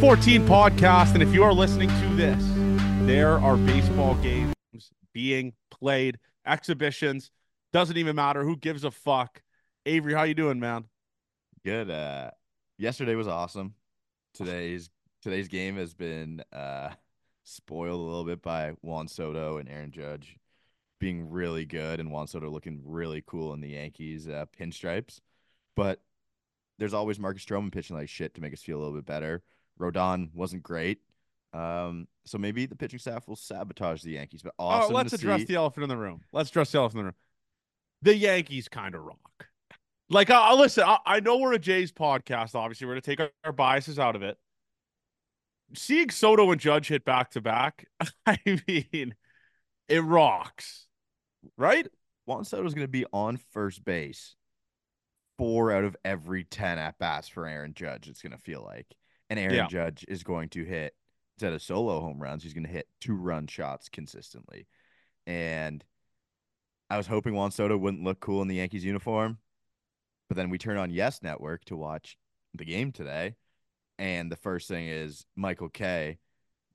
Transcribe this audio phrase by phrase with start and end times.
[0.00, 1.14] 14 podcast.
[1.14, 2.40] And if you are listening to this,
[3.04, 4.54] there are baseball games
[5.12, 7.32] being played, exhibitions.
[7.72, 8.44] Doesn't even matter.
[8.44, 9.42] Who gives a fuck?
[9.86, 10.84] Avery, how you doing, man?
[11.64, 11.90] Good.
[11.90, 12.30] Uh,
[12.78, 13.74] yesterday was awesome.
[14.34, 14.88] Today's
[15.20, 16.90] today's game has been uh
[17.42, 20.38] spoiled a little bit by Juan Soto and Aaron Judge
[21.00, 25.18] being really good and Juan Soto looking really cool in the Yankees uh, pinstripes.
[25.74, 26.00] But
[26.78, 29.42] there's always Marcus Stroman pitching like shit to make us feel a little bit better.
[29.78, 30.98] Rodon wasn't great.
[31.52, 34.42] Um, so maybe the pitching staff will sabotage the Yankees.
[34.42, 34.92] But oh, awesome.
[34.92, 35.46] Oh, let's address see.
[35.46, 36.22] the elephant in the room.
[36.32, 37.16] Let's address the elephant in the room.
[38.02, 39.48] The Yankees kind of rock.
[40.10, 40.84] Like, I, I listen.
[40.84, 42.54] I, I, know we're a Jays podcast.
[42.54, 44.38] Obviously, we're going to take our, our biases out of it.
[45.74, 47.86] Seeing Soto and Judge hit back to back,
[48.26, 49.14] I mean,
[49.88, 50.86] it rocks,
[51.58, 51.86] right?
[52.24, 54.34] Juan Soto's going to be on first base
[55.38, 58.86] four out of every 10 at bats for Aaron Judge, it's going to feel like.
[59.30, 59.66] And Aaron yeah.
[59.66, 60.94] Judge is going to hit,
[61.36, 64.66] instead of solo home runs, he's going to hit two run shots consistently.
[65.26, 65.84] And
[66.90, 69.38] I was hoping Juan Soto wouldn't look cool in the Yankees uniform.
[70.28, 72.16] But then we turn on Yes Network to watch
[72.54, 73.36] the game today.
[73.98, 76.18] And the first thing is Michael Kay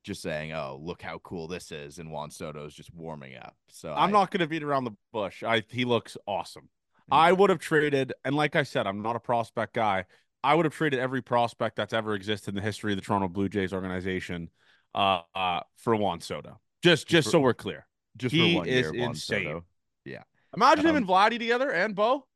[0.02, 3.56] just saying, "Oh, look how cool this is," and Juan Soto is just warming up.
[3.68, 5.42] So I'm I, not going to beat around the bush.
[5.42, 6.64] I he looks awesome.
[6.64, 7.14] Mm-hmm.
[7.14, 10.04] I would have traded, and like I said, I'm not a prospect guy.
[10.44, 13.28] I would have traded every prospect that's ever existed in the history of the Toronto
[13.28, 14.50] Blue Jays organization
[14.94, 16.60] uh, uh, for Juan Soto.
[16.82, 17.86] Just, just, for, so we're clear.
[18.18, 19.44] Just he for one is year, insane.
[19.44, 19.64] Soto.
[20.04, 20.22] Yeah.
[20.54, 22.26] Imagine um, him and Vladdy together and Bo.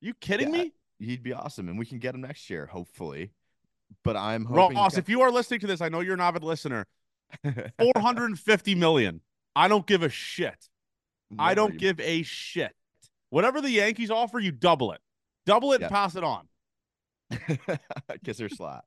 [0.00, 0.72] You kidding yeah, me?
[1.00, 3.32] He'd be awesome, and we can get him next year, hopefully.
[4.04, 4.76] But I'm hoping.
[4.76, 6.86] Ross, if you are listening to this, I know you're an avid listener.
[7.82, 9.20] 450 million.
[9.56, 10.68] I don't give a shit.
[11.38, 12.72] I don't give a shit.
[13.30, 15.00] Whatever the Yankees offer, you double it.
[15.44, 15.90] Double it yep.
[15.90, 16.46] and pass it on.
[18.24, 18.84] Kiss her slap.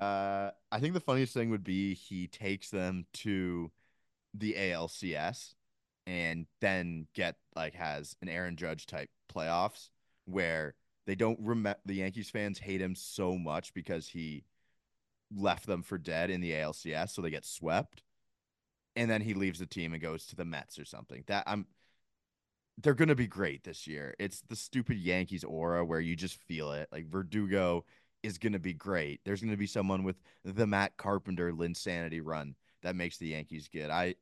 [0.00, 3.70] Uh, I think the funniest thing would be he takes them to
[4.34, 5.54] the ALCS
[6.06, 9.90] and then get like has an Aaron Judge type playoffs
[10.24, 10.74] where
[11.06, 14.44] they don't remember the Yankees fans hate him so much because he
[15.34, 18.02] left them for dead in the ALCS, so they get swept.
[18.94, 21.22] And then he leaves the team and goes to the Mets or something.
[21.26, 21.66] That I'm
[22.78, 24.14] they're going to be great this year.
[24.18, 26.88] It's the stupid Yankees aura where you just feel it.
[26.92, 27.84] Like Verdugo
[28.22, 29.20] is going to be great.
[29.24, 33.68] There's going to be someone with the Matt Carpenter Linsanity run that makes the Yankees
[33.72, 33.90] good.
[33.90, 34.16] I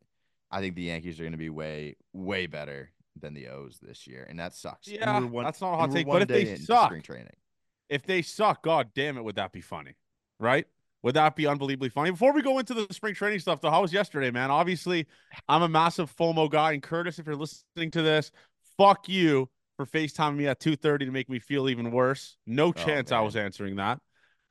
[0.50, 4.06] I think the Yankees are going to be way way better than the O's this
[4.06, 4.88] year, and that sucks.
[4.88, 6.06] Yeah, one, that's not a hot take.
[6.06, 7.36] But if they suck, spring training.
[7.88, 9.96] If they suck, god damn it, would that be funny?
[10.38, 10.66] Right?
[11.04, 12.12] Would that be unbelievably funny?
[12.12, 14.50] Before we go into the spring training stuff, though, how was yesterday, man?
[14.50, 15.06] Obviously,
[15.50, 16.72] I'm a massive FOMO guy.
[16.72, 18.32] And Curtis, if you're listening to this,
[18.78, 22.38] fuck you for FaceTiming me at 2:30 to make me feel even worse.
[22.46, 23.98] No oh, chance I was answering that.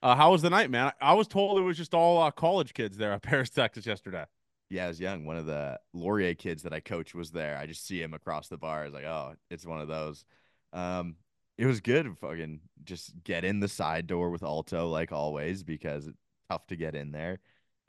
[0.04, 0.92] Uh, how was the night, man?
[1.02, 4.26] I was told it was just all uh, college kids there at Paris, Texas yesterday.
[4.70, 5.26] Yeah, I was young.
[5.26, 7.58] One of the Laurier kids that I coach was there.
[7.58, 8.82] I just see him across the bar.
[8.82, 10.24] I was like, oh, it's one of those.
[10.72, 11.16] Um,
[11.58, 12.16] it was good.
[12.22, 16.12] Fucking just get in the side door with Alto like always because
[16.54, 17.40] tough to get in there.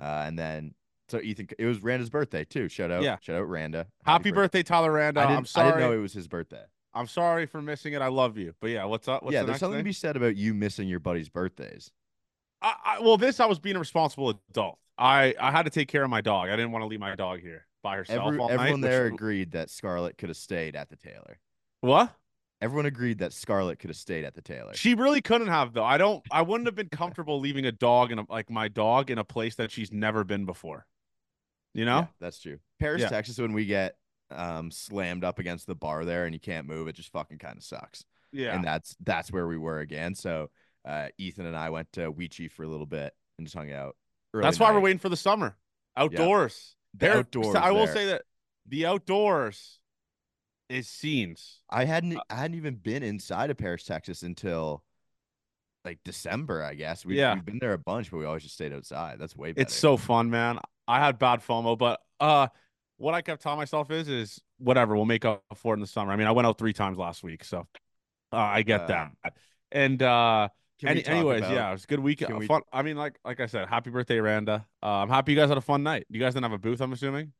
[0.01, 0.75] Uh, and then
[1.09, 2.69] so Ethan, it was Randa's birthday too.
[2.69, 3.19] Shout out, yeah.
[3.21, 3.79] Shout out Randa.
[3.79, 5.21] Happy, Happy birthday, Tyler Randa.
[5.21, 5.69] I am sorry.
[5.69, 6.63] I didn't know it was his birthday.
[6.95, 8.03] I'm sorry for missing it.
[8.03, 9.23] I love you, but yeah, what's up?
[9.23, 9.85] What's yeah, the there's something thing?
[9.85, 11.91] to be said about you missing your buddy's birthdays.
[12.63, 14.79] I, I, well, this I was being a responsible adult.
[14.97, 16.49] I I had to take care of my dog.
[16.49, 18.27] I didn't want to leave my dog here by herself.
[18.27, 19.15] Every, everyone night, there which...
[19.15, 21.39] agreed that Scarlett could have stayed at the Taylor.
[21.81, 22.15] What?
[22.65, 24.73] Everyone agreed that Scarlett could have stayed at the Taylor.
[24.73, 25.85] She really couldn't have though.
[25.85, 26.25] I don't.
[26.31, 29.25] I wouldn't have been comfortable leaving a dog in a, like my dog in a
[29.25, 30.87] place that she's never been before.
[31.75, 32.61] You know, yeah, that's true.
[32.81, 33.09] Paris, yeah.
[33.11, 33.97] Texas, when we get
[34.31, 37.59] um slammed up against the bar there and you can't move, it just fucking kind
[37.59, 38.07] of sucks.
[38.33, 40.15] Yeah, and that's that's where we were again.
[40.15, 40.49] So
[40.87, 43.95] uh, Ethan and I went to Weechee for a little bit and just hung out.
[44.33, 44.77] That's why night.
[44.77, 45.59] we're waiting for the summer
[45.99, 46.77] outdoors.
[46.95, 47.57] The outdoors.
[47.57, 47.95] I will there.
[47.95, 48.23] say that
[48.67, 49.81] the outdoors
[50.69, 51.61] is scenes.
[51.71, 54.83] I hadn't I hadn't even been inside of Paris, Texas until
[55.85, 57.05] like December, I guess.
[57.05, 57.35] We, yeah.
[57.35, 59.19] We've been there a bunch, but we always just stayed outside.
[59.19, 59.63] That's way better.
[59.63, 60.59] It's so fun, man.
[60.89, 62.49] I had bad FOMO, but uh
[62.97, 65.87] what I kept telling myself is is whatever, we'll make up for it in the
[65.87, 66.13] summer.
[66.13, 67.67] I mean, I went out three times last week, so
[68.33, 69.35] uh, I get uh, that.
[69.73, 70.49] And uh
[70.85, 72.37] any, anyways, about, yeah, it was a good weekend.
[72.37, 72.47] We...
[72.47, 72.63] Fun.
[72.73, 74.67] I mean, like like I said, happy birthday, Randa.
[74.83, 76.05] Uh, I'm happy you guys had a fun night.
[76.11, 77.33] You guys didn't have a booth, I'm assuming.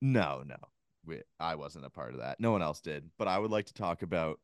[0.00, 0.56] No, no,
[1.04, 2.40] we, I wasn't a part of that.
[2.40, 3.10] No one else did.
[3.18, 4.40] But I would like to talk about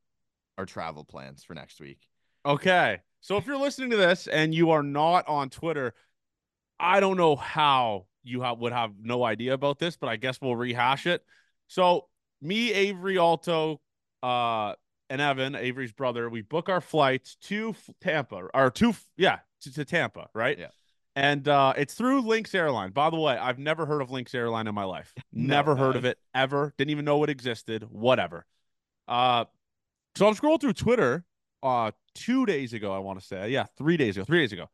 [0.58, 2.06] our travel plans for next week.
[2.46, 5.94] Okay, so if you're listening to this and you are not on Twitter,
[6.78, 10.40] I don't know how you have, would have no idea about this, but I guess
[10.40, 11.24] we'll rehash it.
[11.68, 12.08] So
[12.42, 13.80] me, Avery Alto,
[14.22, 14.74] uh,
[15.10, 19.84] and Evan, Avery's brother, we book our flights to Tampa or to yeah to, to
[19.84, 20.58] Tampa, right?
[20.58, 20.68] Yeah.
[21.16, 22.90] And uh, it's through Lynx Airline.
[22.90, 25.14] By the way, I've never heard of Lynx Airline in my life.
[25.32, 26.72] Never heard of it ever.
[26.76, 27.86] Didn't even know it existed.
[27.90, 28.46] Whatever.
[29.06, 29.44] Uh,
[30.16, 31.24] so I'm scrolling through Twitter.
[31.62, 34.68] Uh, two days ago, I want to say, yeah, three days ago, three days ago,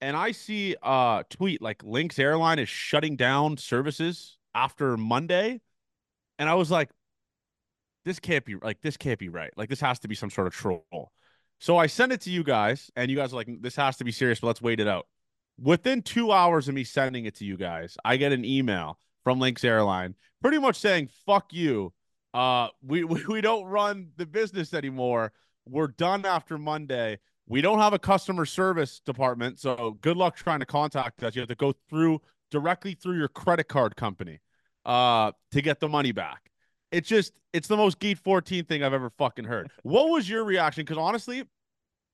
[0.00, 5.60] and I see a tweet like Lynx Airline is shutting down services after Monday,
[6.38, 6.90] and I was like,
[8.04, 9.50] this can't be like this can't be right.
[9.56, 11.12] Like this has to be some sort of troll.
[11.58, 14.04] So I sent it to you guys, and you guys are like, this has to
[14.04, 15.06] be serious, but let's wait it out.
[15.60, 19.38] Within two hours of me sending it to you guys, I get an email from
[19.38, 20.14] Lynx Airline
[20.44, 21.92] pretty much saying, fuck you.
[22.34, 25.32] Uh, we, we, we don't run the business anymore.
[25.66, 27.18] We're done after Monday.
[27.46, 29.58] We don't have a customer service department.
[29.58, 31.34] So good luck trying to contact us.
[31.34, 32.20] You have to go through
[32.50, 34.40] directly through your credit card company
[34.84, 36.50] uh, to get the money back.
[36.92, 39.70] It's just, it's the most Gate 14 thing I've ever fucking heard.
[39.82, 40.84] What was your reaction?
[40.84, 41.44] Because honestly,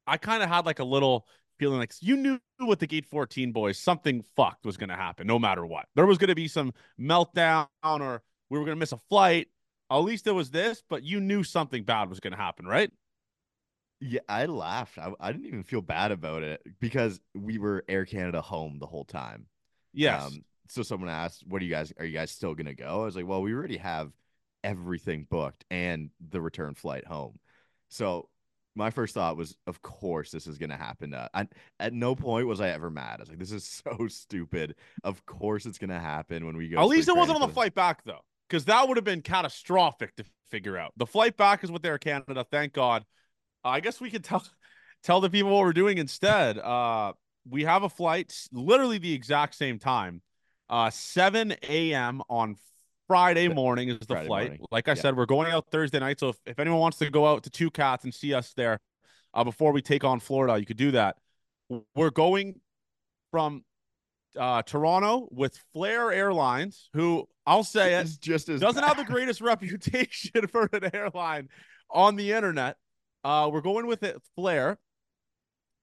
[0.07, 1.27] I kind of had like a little
[1.61, 5.27] feeling like you knew with the Gate 14 boys, something fucked was going to happen
[5.27, 5.87] no matter what.
[5.95, 9.49] There was going to be some meltdown or we were going to miss a flight.
[9.91, 12.91] At least it was this, but you knew something bad was going to happen, right?
[14.01, 14.97] Yeah, I laughed.
[14.97, 18.87] I, I didn't even feel bad about it because we were Air Canada home the
[18.87, 19.47] whole time.
[19.93, 20.23] Yes.
[20.23, 21.93] Um, so someone asked, "What are you guys?
[21.99, 24.13] Are you guys still gonna go?" I was like, "Well, we already have
[24.65, 27.39] everything booked and the return flight home."
[27.89, 28.31] So
[28.75, 31.15] my first thought was, of course, this is going to happen.
[31.15, 33.17] Uh, I, at no point was I ever mad.
[33.19, 34.77] I was like, this is so stupid.
[35.05, 36.81] Of course, it's going to happen when we go.
[36.81, 40.15] At least it wasn't on the flight back, though, because that would have been catastrophic
[40.17, 40.93] to figure out.
[40.97, 42.47] The flight back is with Air Canada.
[42.51, 43.05] Thank God.
[43.65, 44.45] Uh, I guess we could tell
[45.03, 46.59] tell the people what we're doing instead.
[46.59, 47.13] Uh,
[47.49, 50.23] we have a flight literally the exact same time,
[50.69, 52.23] uh, 7 a.m.
[52.29, 52.57] on
[53.11, 54.49] Friday morning is the Friday flight.
[54.51, 54.67] Morning.
[54.71, 55.03] Like I yeah.
[55.03, 56.21] said, we're going out Thursday night.
[56.21, 58.79] So if, if anyone wants to go out to Two Cats and see us there
[59.35, 61.17] uh, before we take on Florida, you could do that.
[61.97, 62.61] We're going
[63.33, 63.65] from
[64.39, 68.87] uh, Toronto with Flair Airlines, who I'll say it just as doesn't bad.
[68.87, 71.49] have the greatest reputation for an airline
[71.91, 72.77] on the internet.
[73.25, 74.79] Uh, we're going with it Flair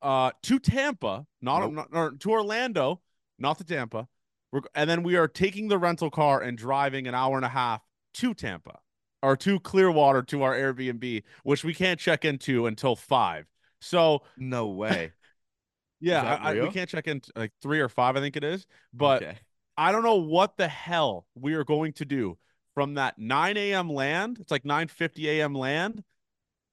[0.01, 1.73] uh, to Tampa, not, nope.
[1.73, 3.01] not or to Orlando,
[3.38, 4.07] not to Tampa.
[4.51, 7.49] We're, and then we are taking the rental car and driving an hour and a
[7.49, 7.81] half
[8.15, 8.79] to Tampa
[9.21, 13.45] or to Clearwater to our Airbnb, which we can't check into until five.
[13.81, 15.11] So no way.
[15.99, 18.65] yeah, I, I, we can't check in like three or five, I think it is.
[18.94, 19.38] But okay.
[19.77, 22.38] I don't know what the hell we are going to do
[22.73, 23.89] from that 9 a.m.
[23.89, 24.38] land.
[24.39, 25.53] It's like 9 50 a.m.
[25.53, 26.03] land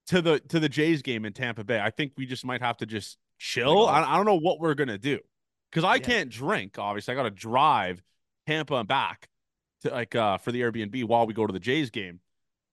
[0.06, 1.80] to the to the Jays game in Tampa Bay.
[1.80, 3.86] I think we just might have to just chill.
[3.86, 5.18] I, I don't know what we're gonna do
[5.74, 6.02] because I yeah.
[6.02, 6.78] can't drink.
[6.78, 8.00] Obviously, I got to drive
[8.46, 9.28] Tampa and back
[9.82, 12.20] to like uh for the Airbnb while we go to the Jays game.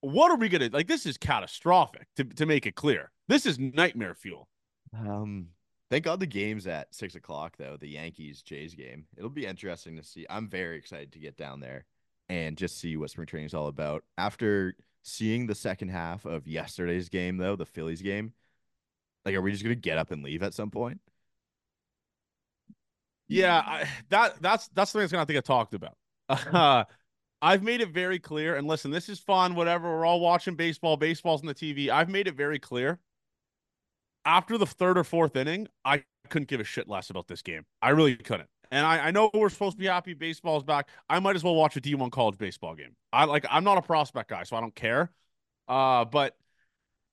[0.00, 0.86] What are we gonna like?
[0.86, 2.06] This is catastrophic.
[2.16, 4.48] To to make it clear, this is nightmare fuel.
[4.96, 5.48] Um,
[5.90, 7.76] thank God the game's at six o'clock though.
[7.80, 9.06] The Yankees Jays game.
[9.16, 10.26] It'll be interesting to see.
[10.30, 11.84] I'm very excited to get down there
[12.28, 14.04] and just see what spring training is all about.
[14.16, 18.32] After seeing the second half of yesterday's game though, the Phillies game,
[19.24, 21.00] like, are we just gonna get up and leave at some point?
[23.32, 25.96] Yeah, I, that that's that's the thing that's gonna have to get talked about.
[26.28, 26.84] Uh,
[27.42, 29.54] I've made it very clear, and listen, this is fun.
[29.54, 30.96] Whatever, we're all watching baseball.
[30.96, 31.88] Baseball's on the TV.
[31.88, 33.00] I've made it very clear.
[34.24, 37.64] After the third or fourth inning, I couldn't give a shit less about this game.
[37.80, 38.48] I really couldn't.
[38.70, 40.88] And I, I know we're supposed to be happy baseball's back.
[41.08, 42.94] I might as well watch a D1 college baseball game.
[43.12, 45.10] I like I'm not a prospect guy, so I don't care.
[45.66, 46.36] Uh, but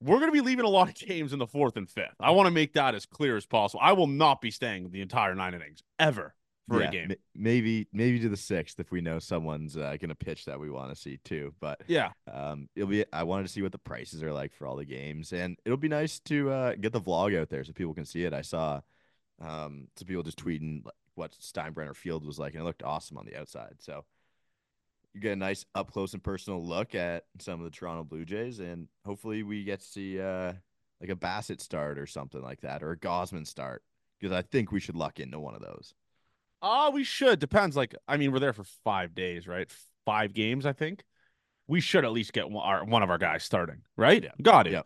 [0.01, 2.15] we're going to be leaving a lot of games in the fourth and fifth.
[2.19, 3.81] I want to make that as clear as possible.
[3.83, 6.35] I will not be staying the entire nine innings ever
[6.69, 7.11] for yeah, a game.
[7.11, 10.59] M- maybe maybe to the sixth if we know someone's uh, going to pitch that
[10.59, 11.53] we want to see too.
[11.59, 13.05] But yeah, um, it'll be.
[13.11, 15.77] I wanted to see what the prices are like for all the games, and it'll
[15.77, 18.33] be nice to uh, get the vlog out there so people can see it.
[18.33, 18.81] I saw
[19.41, 20.83] um, some people just tweeting
[21.15, 23.75] what Steinbrenner Field was like, and it looked awesome on the outside.
[23.79, 24.05] So
[25.13, 28.25] you get a nice up close and personal look at some of the Toronto Blue
[28.25, 30.53] Jays, and hopefully we get to see uh,
[31.01, 33.83] like a Bassitt start or something like that, or a Gausman start,
[34.19, 35.93] because I think we should luck into one of those.
[36.61, 37.39] Oh, we should.
[37.39, 37.75] Depends.
[37.75, 39.71] Like, I mean, we're there for five days, right?
[40.05, 41.03] Five games, I think.
[41.67, 44.23] We should at least get one, our, one of our guys starting, right?
[44.23, 44.31] Yeah.
[44.41, 44.73] Got it.
[44.73, 44.81] Yeah.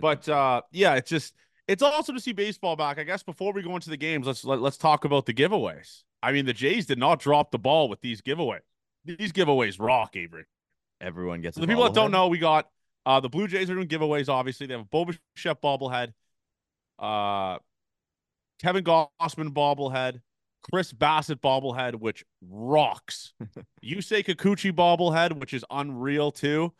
[0.00, 1.34] But uh, yeah, it's just
[1.66, 2.98] it's awesome to see baseball back.
[2.98, 5.26] I guess before we go into the games, let's let, us let us talk about
[5.26, 6.02] the giveaways.
[6.22, 8.60] I mean, the Jays did not drop the ball with these giveaways
[9.16, 10.44] these giveaways rock, Avery.
[11.00, 12.28] Everyone gets so the people that don't know.
[12.28, 12.68] We got
[13.06, 14.28] uh the Blue Jays are doing giveaways.
[14.28, 16.12] Obviously, they have a Bo Bichette bobblehead,
[16.98, 17.58] uh,
[18.60, 20.20] Kevin Gausman bobblehead,
[20.62, 23.32] Chris Bassitt bobblehead, which rocks.
[23.84, 26.72] Yusei Kikuchi bobblehead, which is unreal too.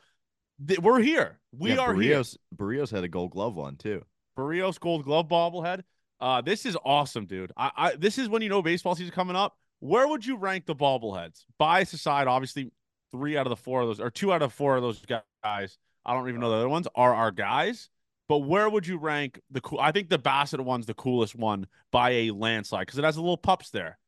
[0.81, 1.39] We're here.
[1.53, 2.57] We yeah, are Berrios, here.
[2.57, 4.05] Berrios had a Gold Glove one too.
[4.37, 5.83] Berrios Gold Glove bobblehead.
[6.21, 7.53] Uh, this is awesome, dude.
[7.57, 9.57] I, I this is when you know baseball season coming up.
[9.81, 11.45] Where would you rank the bobbleheads?
[11.59, 12.71] Bias aside, obviously,
[13.13, 15.79] three out of the four of those, or two out of four of those guys.
[16.05, 17.91] I don't even know the other ones are our guys.
[18.29, 19.81] But where would you rank the cool?
[19.81, 23.23] I think the Bassitt one's the coolest one by a landslide because it has a
[23.23, 23.99] little pups there,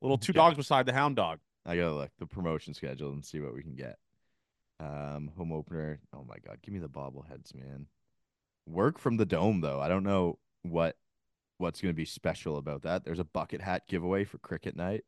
[0.00, 1.38] little two dogs beside the hound dog.
[1.64, 3.98] I gotta look the promotion schedule and see what we can get.
[4.80, 6.00] Um, home opener.
[6.12, 7.86] Oh my god, give me the bobbleheads, man.
[8.66, 9.80] Work from the dome though.
[9.80, 10.96] I don't know what
[11.62, 13.04] what's gonna be special about that.
[13.04, 15.04] There's a bucket hat giveaway for cricket night.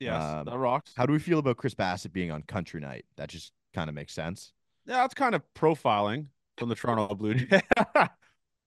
[0.00, 0.92] Yes, um, that rocks.
[0.96, 3.04] How do we feel about Chris Bassitt being on country night?
[3.16, 4.52] That just kind of makes sense.
[4.86, 6.26] Yeah, that's kind of profiling
[6.58, 7.48] from the Toronto Blue Jays.
[7.76, 8.10] it's a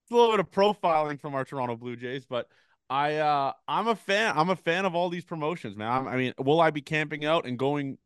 [0.09, 2.47] little bit of profiling from our Toronto Blue Jays, but
[2.89, 4.37] I uh I'm a fan.
[4.37, 5.91] I'm a fan of all these promotions, man.
[5.91, 7.97] I'm, i mean, will I be camping out and going?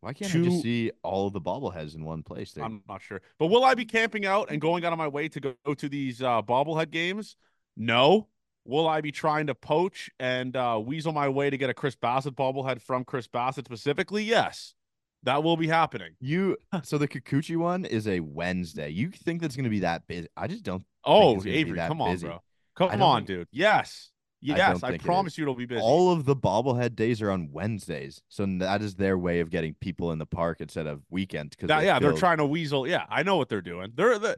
[0.00, 0.40] Why can't to...
[0.40, 2.52] I just see all of the bobbleheads in one place?
[2.52, 5.08] There, I'm not sure, but will I be camping out and going out of my
[5.08, 7.36] way to go to these uh, bobblehead games?
[7.76, 8.28] No.
[8.66, 11.96] Will I be trying to poach and uh, weasel my way to get a Chris
[11.96, 14.24] Bassitt bobblehead from Chris Bassitt specifically?
[14.24, 14.74] Yes.
[15.22, 16.12] That will be happening.
[16.20, 18.90] You so the Kikuchi one is a Wednesday.
[18.90, 20.28] You think that's going to be that busy?
[20.36, 20.84] I just don't.
[21.04, 22.26] Oh, Avery, come on, busy.
[22.26, 22.42] bro.
[22.76, 23.48] Come on, dude.
[23.50, 24.10] Yes.
[24.42, 25.80] Yes, I, I promise you it'll be busy.
[25.80, 29.74] All of the bobblehead days are on Wednesdays, so that is their way of getting
[29.80, 31.56] people in the park instead of weekends.
[31.56, 32.86] Because yeah, they're trying to weasel.
[32.86, 33.92] Yeah, I know what they're doing.
[33.94, 34.36] They're the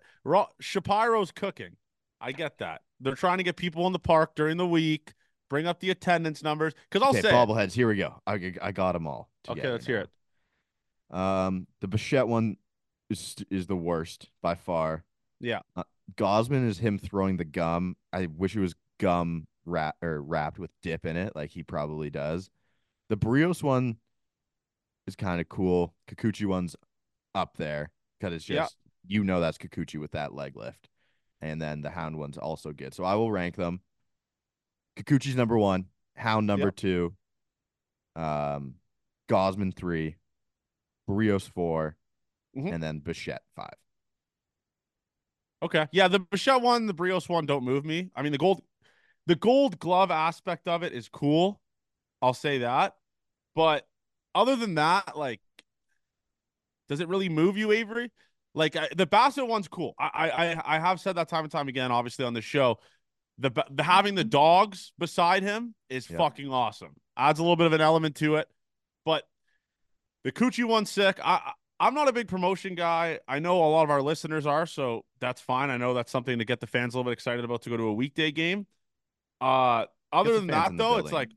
[0.61, 1.77] Shapiro's cooking.
[2.21, 2.83] I get that.
[3.01, 5.15] They're trying to get people in the park during the week,
[5.49, 6.75] bring up the attendance numbers.
[6.91, 7.73] Because I'll okay, say bobbleheads.
[7.73, 8.21] Here we go.
[8.27, 9.31] I I got them all.
[9.49, 11.17] Okay, let's hear it.
[11.17, 12.57] Um, the Bichette one
[13.11, 15.05] is is the worst by far.
[15.41, 15.61] Yeah.
[15.77, 15.85] Uh,
[16.17, 17.97] Gausman is him throwing the gum.
[18.13, 22.11] I wish it was gum wrap or wrapped with dip in it, like he probably
[22.11, 22.51] does.
[23.09, 23.99] The Berrios one
[25.07, 25.95] is kind of cool.
[26.11, 26.77] Kikuchi one's
[27.35, 29.17] up there because it's just yeah.
[29.17, 30.89] you know that's Kikuchi with that leg lift,
[31.41, 32.95] and then the Hound one's also good.
[32.95, 33.81] So I will rank them.
[34.97, 36.77] Kikuchi's number one, Hound number yep.
[36.77, 37.15] two,
[38.17, 38.75] um,
[39.29, 40.17] Gausman three,
[41.09, 41.97] Berrios 4
[42.57, 42.69] mm-hmm.
[42.69, 43.75] and then Bichette five.
[45.63, 45.87] Okay.
[45.93, 48.11] Yeah, the Bichette one, the Berrios one don't move me.
[48.15, 48.63] I mean, the gold
[49.27, 51.61] the gold glove aspect of it is cool.
[52.23, 52.97] I'll say that.
[53.55, 53.87] But
[54.35, 55.41] other than that, like
[56.89, 58.11] does it really move you, Avery?
[58.59, 59.95] Like I, the Bassitt one's cool.
[59.99, 62.79] I, I I have said that time and time again, obviously on the show.
[63.39, 66.17] The, the having the dogs beside him is yeah.
[66.19, 66.97] fucking awesome.
[67.17, 68.49] Adds a little bit of an element to it.
[69.05, 69.23] But
[70.25, 71.21] the Coochie one's sick.
[71.25, 73.21] I I'm not a big promotion guy.
[73.29, 75.71] I know a lot of our listeners are, so that's fine.
[75.71, 77.77] I know that's something to get the fans a little bit excited about to go
[77.77, 78.67] to a weekday game.
[79.41, 81.31] Uh, other than that, though, it's like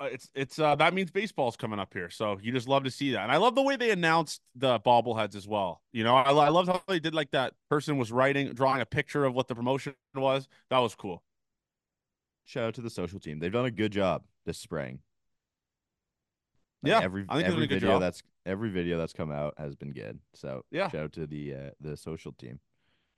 [0.00, 3.12] it's it's uh that means baseball's coming up here, so you just love to see
[3.12, 3.22] that.
[3.22, 5.82] And I love the way they announced the bobbleheads as well.
[5.92, 8.86] You know, I I loved how they did like that person was writing, drawing a
[8.86, 10.48] picture of what the promotion was.
[10.70, 11.22] That was cool.
[12.44, 13.40] Shout out to the social team.
[13.40, 15.00] They've done a good job this spring.
[16.82, 20.20] Like yeah, every every video that's every video that's come out has been good.
[20.34, 22.60] So yeah, shout out to the uh, the social team.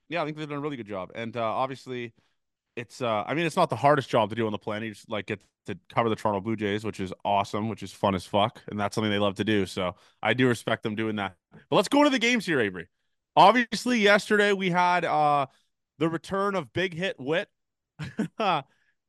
[0.09, 2.15] Yeah, I think they've done a really good job, and uh, obviously,
[2.77, 4.89] it's uh, I mean, it's not the hardest job to do on the planet.
[4.89, 7.93] You just like get to cover the Toronto Blue Jays, which is awesome, which is
[7.93, 9.67] fun as fuck, and that's something they love to do.
[9.67, 11.37] So I do respect them doing that.
[11.69, 12.89] But let's go into the games here, Avery.
[13.37, 15.47] Obviously, yesterday we had uh
[15.99, 17.49] the return of Big Hit Wit.
[18.39, 18.65] our,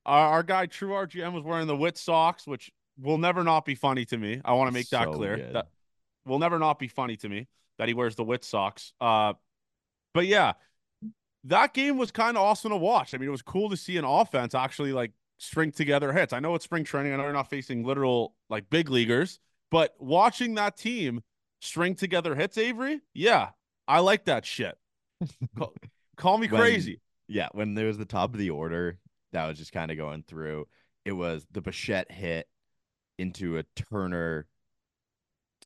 [0.05, 4.05] our guy True RGM was wearing the Wit socks, which will never not be funny
[4.05, 4.41] to me.
[4.43, 5.37] I want to make that so clear.
[5.37, 5.53] Good.
[5.53, 5.67] That
[6.25, 8.93] will never not be funny to me that he wears the wit socks.
[9.01, 9.33] Uh,
[10.13, 10.53] but yeah,
[11.45, 13.13] that game was kind of awesome to watch.
[13.13, 16.33] I mean, it was cool to see an offense actually like string together hits.
[16.33, 17.13] I know it's spring training.
[17.13, 19.39] I know you're not facing literal like big leaguers,
[19.71, 21.21] but watching that team
[21.61, 23.49] string together hits, Avery, yeah,
[23.87, 24.77] I like that shit.
[25.57, 25.73] call,
[26.15, 27.01] call, me when, crazy.
[27.27, 28.99] Yeah, when there was the top of the order,
[29.33, 30.67] that was just kind of going through.
[31.05, 32.47] It was the Bichette hit
[33.17, 34.47] into a Turner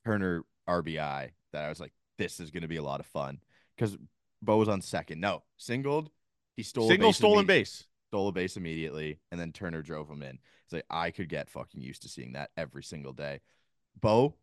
[0.04, 3.40] Turner RBI that I was like, this is going to be a lot of fun
[3.76, 3.96] because
[4.42, 5.20] Bo was on second.
[5.20, 6.10] No, singled.
[6.56, 10.38] He stole single stolen base, stole a base immediately, and then Turner drove him in.
[10.64, 13.40] It's like I could get fucking used to seeing that every single day.
[14.00, 14.34] Bo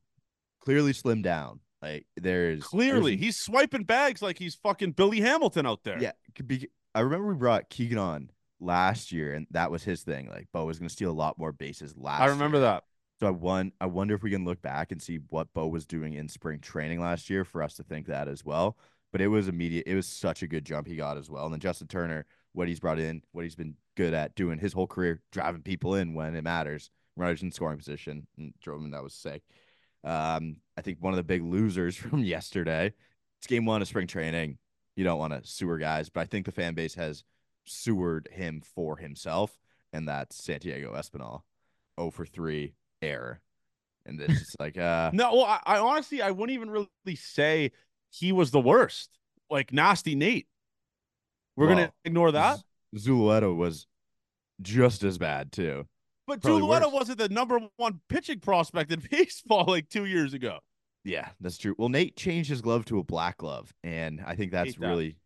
[0.59, 1.59] clearly slimmed down.
[1.81, 5.99] Like there's clearly there's, he's swiping bags like he's fucking Billy Hamilton out there.
[5.99, 6.11] Yeah,
[6.45, 10.29] be, I remember we brought Keegan on last year, and that was his thing.
[10.29, 12.21] Like Bo was going to steal a lot more bases last.
[12.21, 12.67] I remember year.
[12.67, 12.83] that.
[13.19, 13.73] So I won.
[13.81, 16.59] I wonder if we can look back and see what Bo was doing in spring
[16.59, 18.77] training last year for us to think that as well.
[19.13, 19.87] But it was immediate.
[19.87, 21.45] It was such a good jump he got as well.
[21.45, 24.73] And then Justin Turner, what he's brought in, what he's been good at doing his
[24.73, 28.91] whole career, driving people in when it matters, runners in scoring position, and drove him.
[28.91, 29.43] That was sick.
[30.03, 32.93] Um, I think one of the big losers from yesterday.
[33.39, 34.57] It's game one of spring training.
[34.95, 37.23] You don't want to sewer guys, but I think the fan base has
[37.65, 39.57] sewered him for himself,
[39.91, 41.41] and that's Santiago Espinal,
[41.99, 43.41] 0 for 3 error.
[44.05, 47.71] And it's just like uh no, well, I, I honestly I wouldn't even really say
[48.13, 49.09] he was the worst.
[49.49, 50.47] Like nasty Nate.
[51.55, 52.59] We're well, gonna ignore that.
[52.95, 53.87] Zulueta was
[54.61, 55.87] just as bad too.
[56.25, 60.59] But Zulueta wasn't the number one pitching prospect in baseball like two years ago.
[61.03, 61.75] Yeah, that's true.
[61.77, 64.87] Well, Nate changed his glove to a black glove, and I think that's that.
[64.87, 65.17] really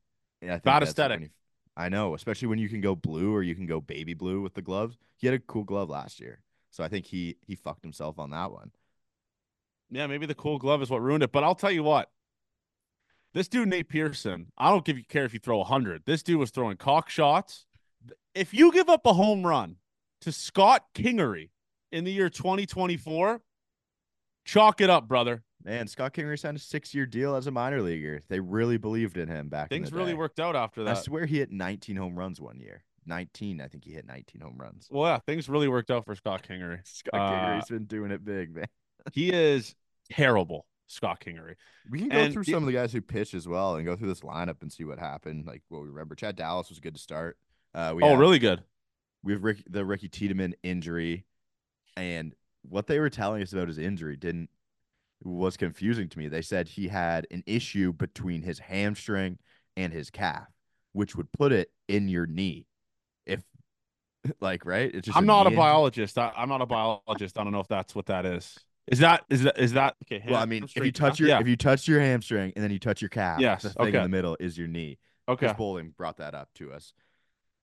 [0.41, 1.29] yeah, I think bad aesthetic.
[1.75, 4.56] I know, especially when you can go blue or you can go baby blue with
[4.56, 4.98] the gloves.
[5.17, 6.41] He had a cool glove last year,
[6.72, 8.72] so I think he he fucked himself on that one.
[9.91, 11.32] Yeah, maybe the cool glove is what ruined it.
[11.32, 12.10] But I'll tell you what,
[13.34, 16.03] this dude Nate Pearson, I don't give you care if you throw hundred.
[16.05, 17.65] This dude was throwing cock shots.
[18.34, 19.77] If you give up a home run
[20.22, 21.50] to Scott Kingery
[21.91, 23.41] in the year 2024,
[24.46, 25.43] chalk it up, brother.
[25.63, 28.22] Man, Scott Kingery signed a six-year deal as a minor leaguer.
[28.29, 29.69] They really believed in him back.
[29.69, 30.98] Things really worked out after that.
[30.98, 32.84] I swear he hit 19 home runs one year.
[33.05, 34.88] 19, I think he hit 19 home runs.
[34.89, 36.79] Well, yeah, things really worked out for Scott Kingery.
[36.86, 38.67] Scott uh, Kingery's been doing it big, man.
[39.13, 39.75] he is
[40.10, 41.56] terrible, Scott Kingery.
[41.89, 43.96] We can go and through some of the guys who pitched as well and go
[43.96, 45.46] through this lineup and see what happened.
[45.46, 47.38] Like what we remember, Chad Dallas was good to start.
[47.75, 48.63] Uh, we oh, have, really good.
[49.24, 51.25] We have Rick, the Ricky Tiedemann injury,
[51.96, 54.50] and what they were telling us about his injury didn't
[55.24, 56.27] was confusing to me.
[56.27, 59.39] They said he had an issue between his hamstring
[59.75, 60.48] and his calf,
[60.94, 62.67] which would put it in your knee.
[63.25, 63.41] If
[64.39, 66.17] like right, it's just I'm not a biologist.
[66.17, 67.38] I, am not a biologist.
[67.38, 68.58] I don't know if that's what that is.
[68.88, 70.24] Is that is that is that okay?
[70.27, 71.39] Well, I mean, if you touch your yeah.
[71.39, 73.98] if you touch your hamstring and then you touch your calf, yes, the thing okay.
[73.98, 74.98] in the middle is your knee.
[75.27, 76.94] Okay, Chris Bowling brought that up to us.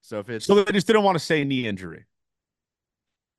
[0.02, 2.04] So if it's so they just didn't want to say knee injury.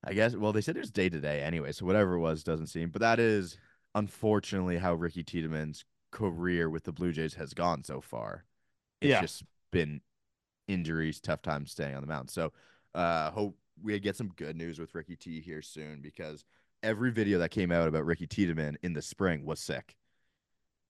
[0.04, 0.36] I guess.
[0.36, 2.90] Well, they said it's day to day anyway, so whatever it was doesn't seem.
[2.90, 3.58] But that is
[3.94, 8.46] unfortunately how Ricky Tiedemann's career with the Blue Jays has gone so far.
[9.02, 9.22] It's yeah.
[9.22, 10.02] just been
[10.68, 12.32] injuries, tough time staying on the mound.
[12.32, 12.52] So
[12.96, 16.46] uh hope we get some good news with Ricky T here soon because
[16.86, 19.96] every video that came out about Ricky Tiedemann in the spring was sick.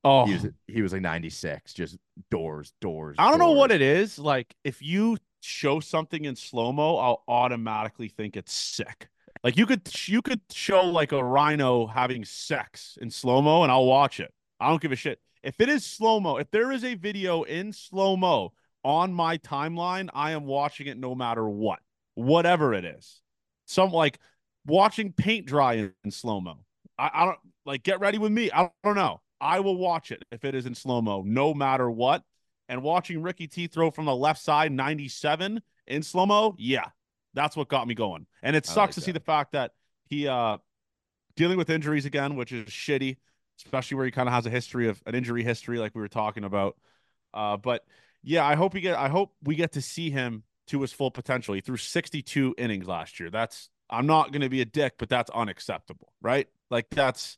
[0.03, 0.51] Oh, he was oh.
[0.67, 1.97] he was like 96, just
[2.29, 3.15] doors, doors.
[3.17, 3.49] I don't doors.
[3.49, 4.19] know what it is.
[4.19, 9.07] Like if you show something in slow mo, I'll automatically think it's sick.
[9.43, 13.71] Like you could you could show like a rhino having sex in slow mo, and
[13.71, 14.31] I'll watch it.
[14.59, 16.37] I don't give a shit if it is slow mo.
[16.37, 18.53] If there is a video in slow mo
[18.83, 21.79] on my timeline, I am watching it no matter what,
[22.13, 23.21] whatever it is.
[23.65, 24.19] Some like
[24.65, 26.57] watching paint dry in, slow mo.
[26.97, 28.51] I, I don't like get ready with me.
[28.51, 29.21] I don't know.
[29.39, 32.23] I will watch it if it is in slow mo, no matter what.
[32.67, 36.85] And watching Ricky T throw from the left side 97 in slow mo, yeah,
[37.33, 38.25] that's what got me going.
[38.41, 39.05] And it sucks like to that.
[39.05, 39.71] see the fact that
[40.05, 40.57] he uh
[41.35, 43.17] dealing with injuries again, which is shitty,
[43.63, 46.07] especially where he kind of has a history of an injury history like we were
[46.07, 46.77] talking about.
[47.33, 47.85] Uh but
[48.23, 51.11] yeah, I hope we get I hope we get to see him to his full
[51.11, 51.53] potential.
[51.53, 53.29] He threw 62 innings last year.
[53.29, 56.47] That's I'm not going to be a dick, but that's unacceptable, right?
[56.69, 57.37] Like that's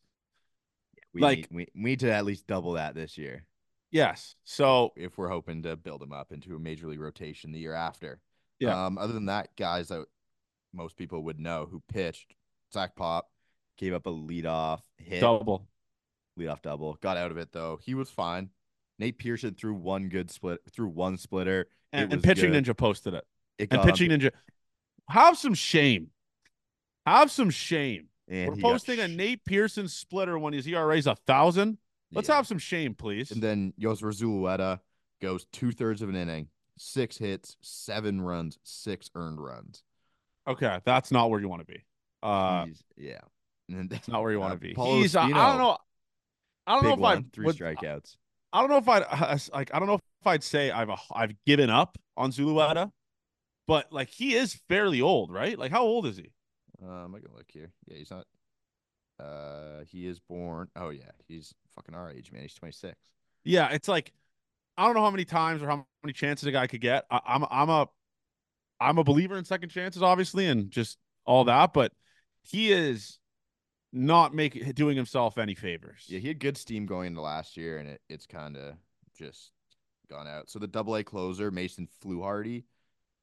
[1.14, 3.46] we like need, we, we need to at least double that this year.
[3.92, 4.36] Yes.
[4.44, 7.74] So if we're hoping to build him up into a major league rotation the year
[7.74, 8.20] after.
[8.60, 8.86] Yeah.
[8.86, 10.06] Um, other than that, guys that
[10.74, 12.36] most people would know who pitched,
[12.74, 13.30] Zach Pop
[13.78, 15.22] gave up a leadoff hit.
[15.22, 15.68] Double.
[16.40, 16.96] Leadoff double.
[17.02, 17.80] Got out of it though.
[17.82, 18.50] He was fine.
[19.00, 21.68] Nate Pearson threw one good split through one splitter.
[21.94, 22.66] And, and pitching good.
[22.66, 23.26] ninja posted it.
[23.58, 24.32] it and pitching ninja.
[25.10, 26.10] Have some shame.
[27.08, 28.10] Have some shame.
[28.28, 31.78] And We're posting a Nate Pearson splitter when his ERA is a thousand.
[32.12, 32.36] Let's yeah.
[32.36, 33.32] have some shame, please.
[33.32, 34.82] And then Yosver Zulueta
[35.22, 39.84] goes two thirds of an inning, six hits, seven runs, six earned runs.
[40.46, 41.86] Okay, that's not where you want to be.
[42.22, 43.22] Uh, He's, yeah,
[43.70, 44.74] and that's not where you want to be.
[44.74, 45.16] He's.
[45.16, 45.78] I, I don't know.
[46.66, 48.18] I don't know if I three would, strikeouts.
[48.52, 49.74] I don't know if I'd uh, like.
[49.74, 52.92] I don't know if I'd say I've a, I've given up on Zulueta,
[53.66, 55.58] but like he is fairly old, right?
[55.58, 56.32] Like how old is he?
[56.84, 57.72] Um, I can look here.
[57.86, 58.26] Yeah, he's not.
[59.20, 60.70] Uh, he is born.
[60.76, 62.44] Oh yeah, he's fucking our age, man.
[62.44, 62.96] He's twenty six.
[63.44, 64.14] Yeah, it's like
[64.78, 67.06] I don't know how many times or how many chances a guy could get.
[67.10, 67.88] I, I'm I'm a
[68.80, 71.92] I'm a believer in second chances, obviously, and just all that, but
[72.44, 73.20] he is
[73.92, 76.06] not making doing himself any favors.
[76.08, 78.76] Yeah, he had good steam going into last year, and it, it's kind of
[79.18, 79.52] just
[80.10, 80.50] gone out.
[80.50, 82.66] So the double A closer, Mason Fluharty,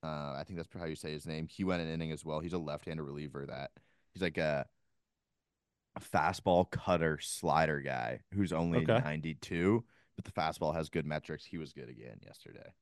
[0.04, 1.48] uh, I think that's how you say his name.
[1.48, 2.40] He went an inning as well.
[2.40, 3.70] He's a left-handed reliever that
[4.12, 4.66] he's like a,
[5.96, 9.00] a fastball cutter slider guy who's only okay.
[9.02, 9.82] 92,
[10.16, 11.44] but the fastball has good metrics.
[11.44, 12.74] He was good again yesterday.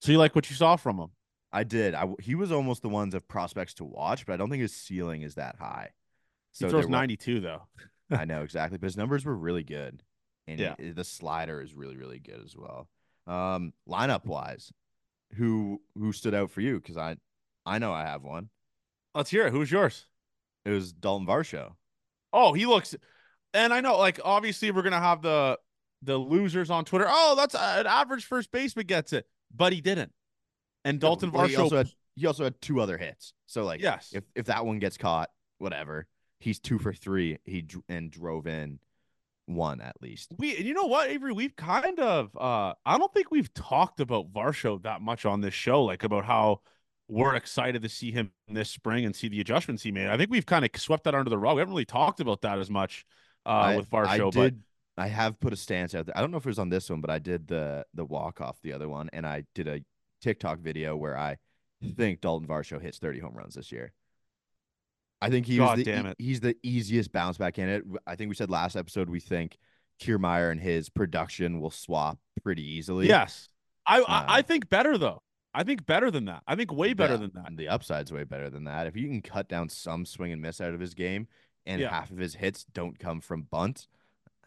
[0.00, 1.10] So you like what you saw from him?
[1.52, 1.94] I did.
[1.94, 4.74] I, he was almost the ones of prospects to watch, but I don't think his
[4.74, 5.90] ceiling is that high.
[6.52, 7.62] So he throws 92 though.
[8.10, 10.02] I know exactly, but his numbers were really good,
[10.48, 10.74] and yeah.
[10.78, 12.88] He, the slider is really really good as well.
[13.26, 14.72] Um, lineup wise,
[15.34, 17.16] who who stood out for you because I
[17.64, 18.48] I know I have one.
[19.14, 19.52] Let's hear it.
[19.52, 20.06] Who's yours?
[20.64, 21.72] It was Dalton Varsho.
[22.32, 22.94] Oh, he looks,
[23.52, 25.58] and I know like obviously we're gonna have the
[26.02, 27.06] the losers on Twitter.
[27.08, 30.12] Oh, that's uh, an average first baseman gets it, but he didn't.
[30.84, 33.34] And Dalton well, Varsho he also, had, he also had two other hits.
[33.46, 36.06] So like, yes, if if that one gets caught, whatever.
[36.40, 37.38] He's two for three.
[37.44, 38.80] He and drove in
[39.46, 40.32] one at least.
[40.38, 44.32] We you know what, Avery, we've kind of uh I don't think we've talked about
[44.32, 46.60] Varsho that much on this show, like about how
[47.08, 50.08] we're excited to see him this spring and see the adjustments he made.
[50.08, 51.56] I think we've kind of swept that under the rug.
[51.56, 53.04] We haven't really talked about that as much
[53.44, 54.54] uh I, with Varsho, I did, but
[54.96, 56.16] I have put a stance out there.
[56.16, 58.40] I don't know if it was on this one, but I did the the walk
[58.40, 59.80] off the other one, and I did a
[60.20, 61.38] TikTok video where I
[61.96, 63.92] think Dalton Varsho hits 30 home runs this year.
[65.22, 67.84] I think he God was the, he's the easiest bounce back in it.
[68.06, 69.56] I think we said last episode we think
[70.00, 73.06] Kiermaier and his production will swap pretty easily.
[73.06, 73.48] Yes.
[73.86, 75.22] I uh, I think better though.
[75.54, 76.42] I think better than that.
[76.46, 77.56] I think way better than that.
[77.56, 78.86] The upside's way better than that.
[78.86, 81.28] If you can cut down some swing and miss out of his game
[81.66, 81.90] and yeah.
[81.90, 83.86] half of his hits don't come from bunt,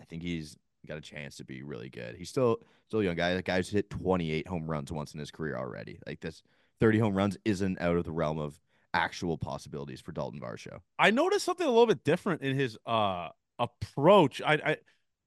[0.01, 2.15] I think he's got a chance to be really good.
[2.15, 2.57] He's still
[2.87, 3.33] still a young guy.
[3.33, 5.99] That guy's hit 28 home runs once in his career already.
[6.05, 6.43] Like this
[6.79, 8.59] 30 home runs isn't out of the realm of
[8.95, 10.79] actual possibilities for Dalton Varsho.
[10.97, 13.29] I noticed something a little bit different in his uh
[13.59, 14.41] approach.
[14.41, 14.77] I, I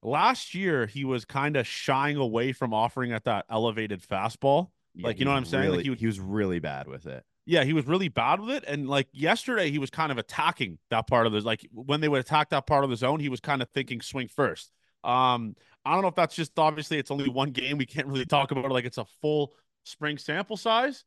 [0.03, 4.71] last year he was kind of shying away from offering at that elevated fastball.
[4.95, 5.65] Yeah, like you know what I'm saying?
[5.65, 7.25] Really, like he, would, he was really bad with it.
[7.47, 8.65] Yeah, he was really bad with it.
[8.67, 12.09] And like yesterday, he was kind of attacking that part of the like when they
[12.09, 14.71] would attack that part of the zone, he was kind of thinking swing first.
[15.05, 15.55] Um,
[15.85, 17.79] I don't know if that's just obviously it's only one game.
[17.79, 19.55] We can't really talk about it like it's a full
[19.85, 21.05] spring sample size.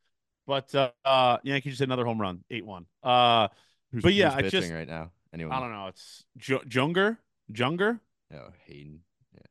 [0.47, 2.85] But uh, uh Yankees just hit another home run, eight one.
[3.03, 3.47] Uh,
[3.91, 5.11] who's, but yeah, I just right now.
[5.33, 5.55] Anyone?
[5.55, 5.87] I don't know.
[5.87, 7.17] It's J- Junger,
[7.51, 7.99] Junger.
[8.33, 8.99] Oh, Hayden.
[9.33, 9.41] Yeah.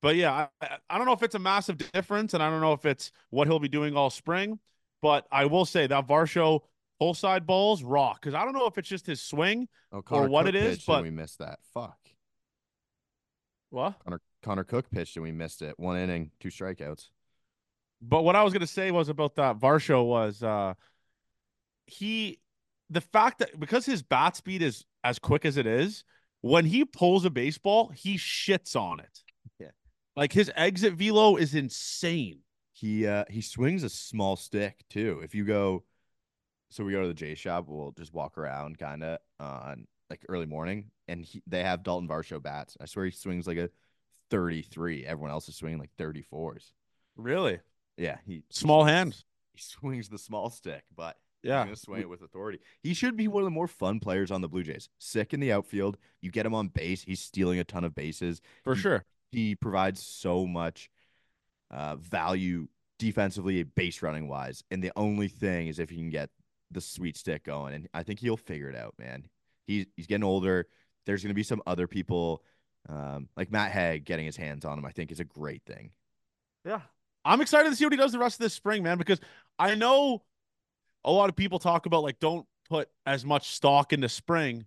[0.00, 2.72] But yeah, I, I don't know if it's a massive difference, and I don't know
[2.72, 4.58] if it's what he'll be doing all spring.
[5.02, 6.60] But I will say that Varsho
[6.98, 10.28] full side balls rock because I don't know if it's just his swing oh, or
[10.28, 10.84] what Cook it is.
[10.84, 11.58] But we missed that.
[11.72, 11.98] Fuck.
[13.70, 13.94] What?
[14.04, 15.78] Connor Connor Cooke pitched and we missed it.
[15.78, 17.08] One inning, two strikeouts.
[18.00, 20.74] But what I was gonna say was about that Varsho was uh
[21.86, 22.40] he
[22.90, 26.04] the fact that because his bat speed is as quick as it is,
[26.40, 29.22] when he pulls a baseball, he shits on it.
[29.58, 29.70] Yeah.
[30.16, 32.40] Like his exit velo is insane.
[32.72, 35.20] He uh he swings a small stick too.
[35.24, 35.84] If you go
[36.70, 40.24] so we go to the J shop, we'll just walk around kind of on like
[40.28, 42.76] early morning and he, they have Dalton Varsho bats.
[42.80, 43.70] I swear he swings like a
[44.30, 45.04] 33.
[45.06, 46.72] Everyone else is swinging like 34s.
[47.16, 47.58] Really?
[47.98, 49.16] Yeah, he small he hand.
[49.54, 52.60] He swings the small stick, but yeah, he's gonna swing it with authority.
[52.82, 54.88] He should be one of the more fun players on the Blue Jays.
[54.98, 58.40] Sick in the outfield, you get him on base, he's stealing a ton of bases
[58.64, 59.04] for he, sure.
[59.30, 60.90] He provides so much
[61.70, 66.30] uh, value defensively, base running wise, and the only thing is if he can get
[66.70, 69.26] the sweet stick going, and I think he'll figure it out, man.
[69.66, 70.66] He's he's getting older.
[71.04, 72.42] There's gonna be some other people.
[72.88, 75.90] Um, like Matt Hague getting his hands on him, I think is a great thing.
[76.64, 76.80] Yeah,
[77.24, 79.20] I'm excited to see what he does the rest of this spring, man, because
[79.58, 80.22] I know
[81.04, 84.66] a lot of people talk about like don't put as much stock into spring.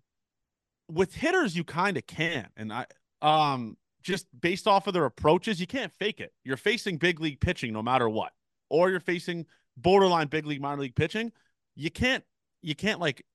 [0.89, 2.47] With hitters, you kind of can.
[2.57, 2.85] And I
[3.21, 6.33] um just based off of their approaches, you can't fake it.
[6.43, 8.33] You're facing big league pitching no matter what.
[8.69, 9.45] Or you're facing
[9.77, 11.31] borderline big league minor league pitching.
[11.75, 12.23] You can't
[12.61, 13.25] you can't like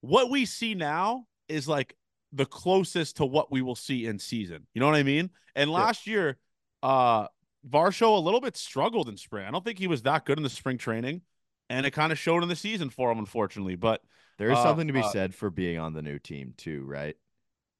[0.00, 1.94] what we see now is like
[2.32, 4.66] the closest to what we will see in season.
[4.74, 5.30] You know what I mean?
[5.54, 6.12] And last yeah.
[6.12, 6.38] year,
[6.82, 7.26] uh
[7.68, 9.46] Varsho a little bit struggled in spring.
[9.46, 11.22] I don't think he was that good in the spring training,
[11.68, 13.76] and it kind of showed in the season for him, unfortunately.
[13.76, 14.02] But
[14.38, 16.84] there is uh, something to be uh, said for being on the new team too,
[16.84, 17.16] right?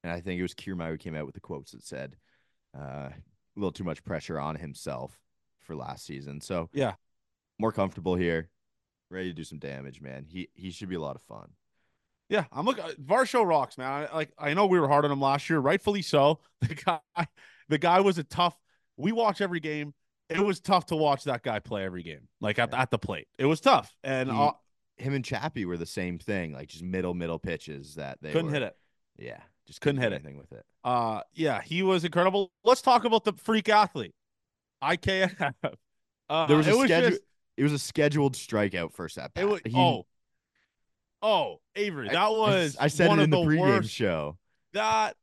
[0.03, 2.15] And I think it was Kiermaier who came out with the quotes that said
[2.77, 3.13] uh, a
[3.55, 5.19] little too much pressure on himself
[5.61, 6.41] for last season.
[6.41, 6.93] So yeah,
[7.59, 8.49] more comfortable here,
[9.09, 10.25] ready to do some damage, man.
[10.27, 11.49] He he should be a lot of fun.
[12.29, 12.83] Yeah, I'm looking.
[13.01, 13.89] Varsho rocks, man.
[13.89, 16.39] I, like I know we were hard on him last year, rightfully so.
[16.61, 17.27] The guy,
[17.69, 18.57] the guy was a tough
[18.97, 19.93] we watch every game.
[20.29, 23.27] It was tough to watch that guy play every game, like at, at the plate.
[23.37, 23.95] It was tough.
[24.03, 24.49] And he,
[24.97, 28.47] him and Chappie were the same thing, like just middle middle pitches that they couldn't
[28.47, 28.75] were, hit it.
[29.17, 30.65] Yeah, just couldn't, couldn't hit anything with it.
[30.83, 32.51] Uh, yeah, he was incredible.
[32.65, 34.15] Let's talk about the freak athlete,
[34.81, 35.53] I IKF.
[36.29, 37.11] Uh, there was a was schedule.
[37.11, 37.21] Just,
[37.55, 39.47] it was a scheduled strikeout first at bat.
[39.47, 40.05] Was, he, oh,
[41.21, 44.37] oh, Avery, that was I, I said it in the, the pregame worst, show.
[44.73, 45.15] That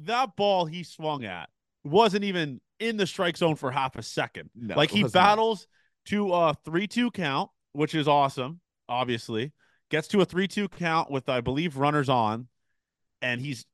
[0.00, 1.48] that ball he swung at
[1.82, 4.50] wasn't even in the strike zone for half a second.
[4.54, 5.66] No, like he battles
[6.06, 6.10] not.
[6.10, 9.52] to a 3 2 count, which is awesome, obviously.
[9.90, 12.48] Gets to a 3 2 count with, I believe, runners on,
[13.22, 13.66] and he's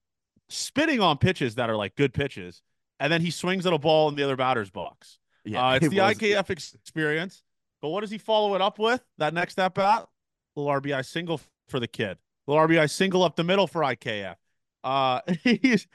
[0.49, 2.63] spitting on pitches that are like good pitches.
[2.99, 5.19] And then he swings at a ball in the other batter's box.
[5.45, 7.43] Yeah, uh, it's it the was, IKF experience.
[7.83, 9.03] But what does he follow it up with?
[9.19, 10.07] That next at bat,
[10.55, 12.19] little RBI single for the kid.
[12.47, 14.37] Little RBI single up the middle for IKF.
[14.83, 15.87] Uh, he's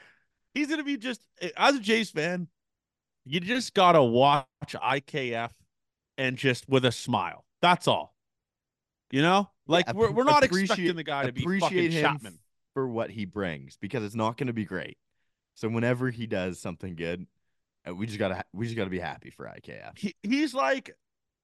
[0.54, 1.20] he's gonna be just
[1.56, 2.48] as a Jays fan,
[3.24, 5.50] you just gotta watch IKF
[6.18, 7.44] and just with a smile.
[7.60, 8.14] That's all.
[9.10, 12.38] You know, like yeah, we're we're not expecting the guy to be fucking Chapman
[12.74, 14.96] for what he brings because it's not going to be great.
[15.54, 17.26] So whenever he does something good,
[17.86, 19.98] uh, we just gotta we just gotta be happy for IKF.
[19.98, 20.96] He, he's like,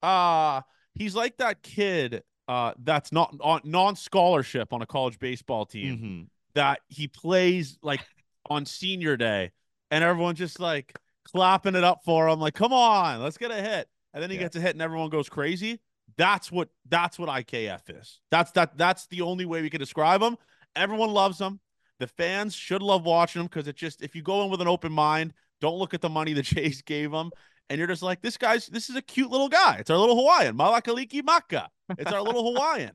[0.03, 0.63] uh,
[0.95, 5.99] he's like that kid uh that's not on non scholarship on a college baseball team
[5.99, 6.23] mm-hmm.
[6.55, 8.01] that he plays like
[8.49, 9.51] on senior day,
[9.91, 10.95] and everyone's just like
[11.33, 13.89] clapping it up for him, like, come on, let's get a hit.
[14.15, 14.43] And then he yeah.
[14.43, 15.81] gets a hit and everyone goes crazy.
[16.17, 18.21] That's what that's what IKF is.
[18.31, 20.37] That's that that's the only way we can describe him.
[20.75, 21.61] Everyone loves him.
[22.01, 24.69] The fans should love watching him because it just if you go in with an
[24.69, 27.31] open mind, don't look at the money the Jays gave him,
[27.69, 29.77] and you're just like, this guy's this is a cute little guy.
[29.79, 31.69] It's our little Hawaiian, Malakaliki Maka.
[31.99, 32.93] It's our little Hawaiian.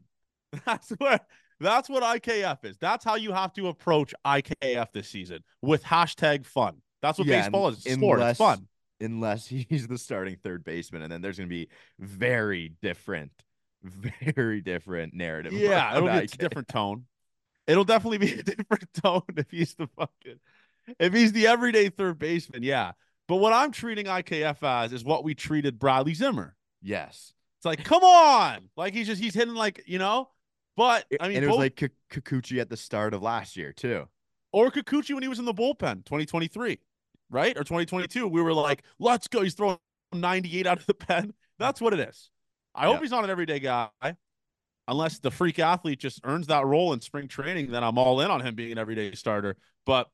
[0.66, 1.26] That's what
[1.60, 2.78] that's what IKF is.
[2.78, 6.82] That's how you have to approach IKF this season with hashtag fun.
[7.04, 7.86] That's what yeah, baseball is.
[7.86, 8.20] It's sport.
[8.20, 8.68] Unless, it's fun.
[9.00, 13.32] Unless he's the starting third baseman, and then there's going to be very different,
[13.84, 15.54] very different narrative.
[15.54, 17.06] Yeah, it'll be a different tone.
[17.68, 20.40] It'll definitely be a different tone if he's the fucking
[21.00, 22.64] if he's the everyday third baseman.
[22.64, 22.94] Yeah,
[23.28, 26.56] but what I'm treating IKF as is what we treated Bradley Zimmer.
[26.82, 30.30] Yes, it's like come on, like he's just he's hitting like you know
[30.76, 33.72] but I mean, and it was both, like Kikuchi at the start of last year
[33.72, 34.08] too,
[34.52, 36.80] or Kikuchi when he was in the bullpen, 2023,
[37.34, 38.28] right or 2022.
[38.28, 39.42] We were like, let's go.
[39.42, 39.78] He's throwing
[40.14, 41.34] 98 out of the pen.
[41.60, 42.30] That's what it is.
[42.76, 43.90] I hope he's not an everyday guy.
[44.88, 48.30] Unless the freak athlete just earns that role in spring training, then I'm all in
[48.30, 49.56] on him being an everyday starter.
[49.86, 50.10] But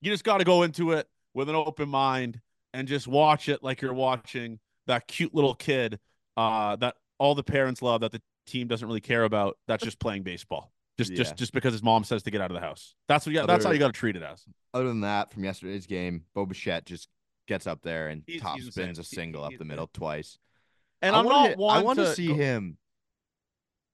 [0.00, 2.40] you just got to go into it with an open mind
[2.72, 5.98] and just watch it like you're watching that cute little kid
[6.36, 9.98] uh, that all the parents love that the team doesn't really care about that's just
[9.98, 10.72] playing baseball.
[10.98, 11.16] Just yeah.
[11.16, 12.94] just just because his mom says to get out of the house.
[13.06, 14.44] That's what you, that's how you got to treat it as.
[14.72, 17.08] Other than that, from yesterday's game, Bo Bichette just
[17.46, 20.38] gets up there and he's, top he's spins a single up the middle twice.
[21.02, 22.34] And I I'm not I want to, see go...
[22.34, 22.78] him.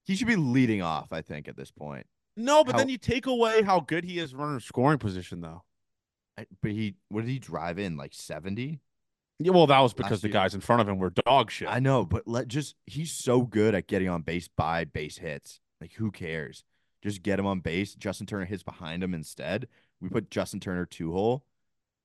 [0.04, 2.06] He should be leading off, I think, at this point.
[2.36, 2.78] No, but how...
[2.78, 5.64] then you take away how good he is running scoring position, though.
[6.38, 7.96] I, but he, what did he drive in?
[7.96, 8.80] Like seventy?
[9.38, 11.68] Yeah, well, that was because the guys in front of him were dog shit.
[11.68, 15.60] I know, but let just he's so good at getting on base by base hits.
[15.80, 16.64] Like who cares?
[17.02, 17.94] Just get him on base.
[17.94, 19.68] Justin Turner hits behind him instead.
[20.00, 21.44] We put Justin Turner two hole.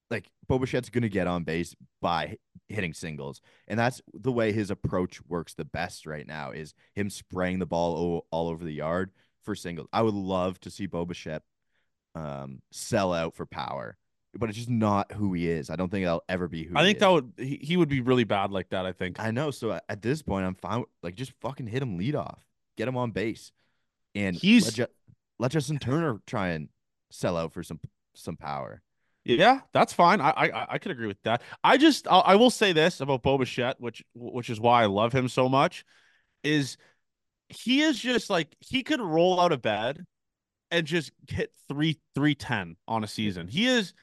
[0.10, 4.71] Like Bo Bichette's gonna get on base by hitting singles, and that's the way his
[4.71, 6.51] approach works the best right now.
[6.51, 9.12] Is him spraying the ball all over the yard
[9.43, 9.88] for singles.
[9.91, 11.43] I would love to see Bo Bichette
[12.15, 13.97] um, sell out for power
[14.38, 15.69] but it's just not who he is.
[15.69, 16.77] I don't think I'll ever be who.
[16.77, 18.86] I think that would he, he would be really bad like that.
[18.86, 19.19] I think.
[19.19, 19.51] I know.
[19.51, 20.83] So at this point, I'm fine.
[21.03, 22.39] Like just fucking hit him lead off,
[22.75, 23.51] get him on base,
[24.17, 24.93] and he's let, Ju-
[25.39, 26.69] let Justin Turner try and
[27.12, 27.80] sell out for some
[28.15, 28.82] some power.
[29.23, 30.21] Yeah, that's fine.
[30.21, 31.41] I I, I could agree with that.
[31.63, 34.86] I just I'll, I will say this about Bo Bichette, which which is why I
[34.86, 35.86] love him so much,
[36.43, 36.77] is
[37.49, 40.06] he is just like he could roll out of bed
[40.71, 43.47] and just hit three three ten on a season.
[43.47, 43.93] He is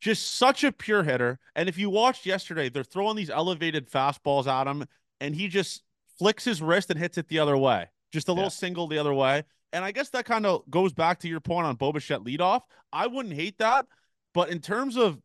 [0.00, 1.38] just such a pure hitter.
[1.54, 4.84] And if you watched yesterday, they're throwing these elevated fastballs at him,
[5.20, 5.82] and he just
[6.18, 8.50] flicks his wrist and hits it the other way, just a little yeah.
[8.50, 9.44] single the other way.
[9.72, 12.62] And I guess that kind of goes back to your point on Bo Bichette leadoff.
[12.92, 13.86] I wouldn't hate that,
[14.32, 15.18] but in terms of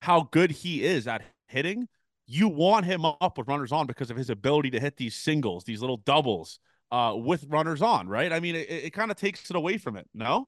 [0.00, 1.88] how good he is at hitting,
[2.26, 5.64] you want him up with runners on because of his ability to hit these singles,
[5.64, 6.58] these little doubles
[6.90, 8.32] uh, with runners on, right?
[8.32, 10.08] I mean, it, it kind of takes it away from it.
[10.14, 10.46] No.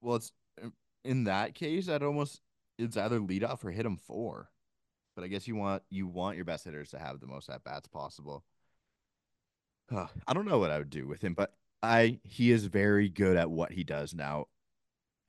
[0.00, 0.32] Well, it's
[1.04, 2.40] in that case, I'd almost
[2.78, 4.50] it's either lead off or hit him four.
[5.14, 7.64] But I guess you want you want your best hitters to have the most at
[7.64, 8.44] bats possible.
[9.94, 11.52] Uh, I don't know what I would do with him, but
[11.82, 14.46] I he is very good at what he does now.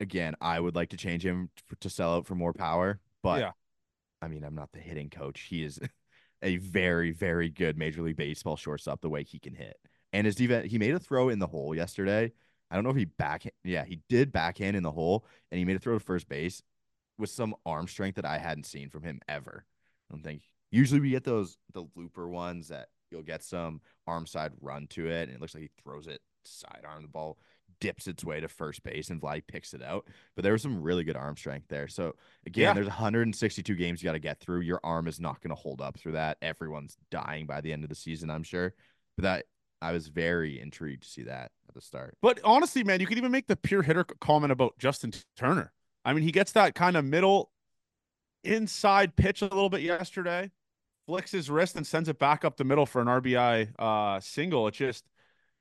[0.00, 1.50] Again, I would like to change him
[1.80, 3.52] to sell out for more power, but yeah.
[4.22, 5.42] I mean, I'm not the hitting coach.
[5.42, 5.78] He is
[6.42, 9.00] a very, very good Major League Baseball shortstop.
[9.00, 9.76] The way he can hit,
[10.12, 12.32] and his defense, he made a throw in the hole yesterday
[12.74, 15.64] I don't know if he back yeah, he did backhand in the hole and he
[15.64, 16.60] made a throw to first base
[17.18, 19.64] with some arm strength that I hadn't seen from him ever.
[20.10, 24.26] I don't think usually we get those the looper ones that you'll get some arm
[24.26, 27.38] side run to it and it looks like he throws it sidearm the ball
[27.80, 30.06] dips its way to first base and Vlad picks it out.
[30.34, 31.88] But there was some really good arm strength there.
[31.88, 32.14] So
[32.46, 32.72] again, yeah.
[32.72, 34.60] there's 162 games you got to get through.
[34.60, 36.38] Your arm is not going to hold up through that.
[36.40, 38.74] Everyone's dying by the end of the season, I'm sure.
[39.16, 39.44] But that
[39.82, 42.16] I was very intrigued to see that at the start.
[42.22, 45.72] But honestly, man, you could even make the pure hitter comment about Justin Turner.
[46.04, 47.50] I mean, he gets that kind of middle
[48.42, 50.50] inside pitch a little bit yesterday.
[51.06, 54.68] Flicks his wrist and sends it back up the middle for an RBI uh, single.
[54.68, 55.04] It's just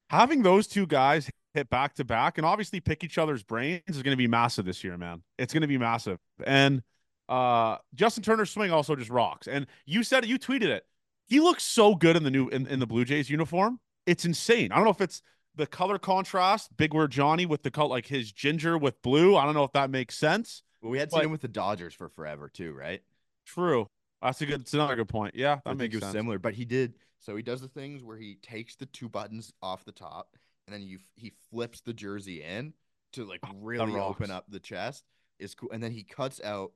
[0.10, 4.01] having those two guys hit back to back and obviously pick each other's brains is
[4.01, 5.21] going to be massive this year, man.
[5.38, 6.19] It's going to be massive.
[6.45, 6.82] And
[7.29, 9.47] uh, Justin Turner's swing also just rocks.
[9.47, 10.86] And you said it, you tweeted it.
[11.27, 13.79] He looks so good in the new in, in the Blue Jays uniform.
[14.06, 14.71] It's insane.
[14.71, 15.21] I don't know if it's
[15.56, 19.38] the color contrast, big word Johnny with the color like his ginger with blue.
[19.38, 20.63] I don't know if that makes sense.
[20.82, 23.01] Well, we had seen him with the Dodgers for forever too, right?
[23.45, 23.88] True.
[24.23, 24.62] That's a good.
[24.62, 25.36] It's another good point.
[25.36, 26.95] Yeah, that I makes think it was similar, but he did.
[27.19, 30.73] So he does the things where he takes the two buttons off the top, and
[30.73, 32.73] then you he flips the jersey in
[33.13, 35.03] to like oh, really open up the chest.
[35.39, 36.71] Is cool, and then he cuts out.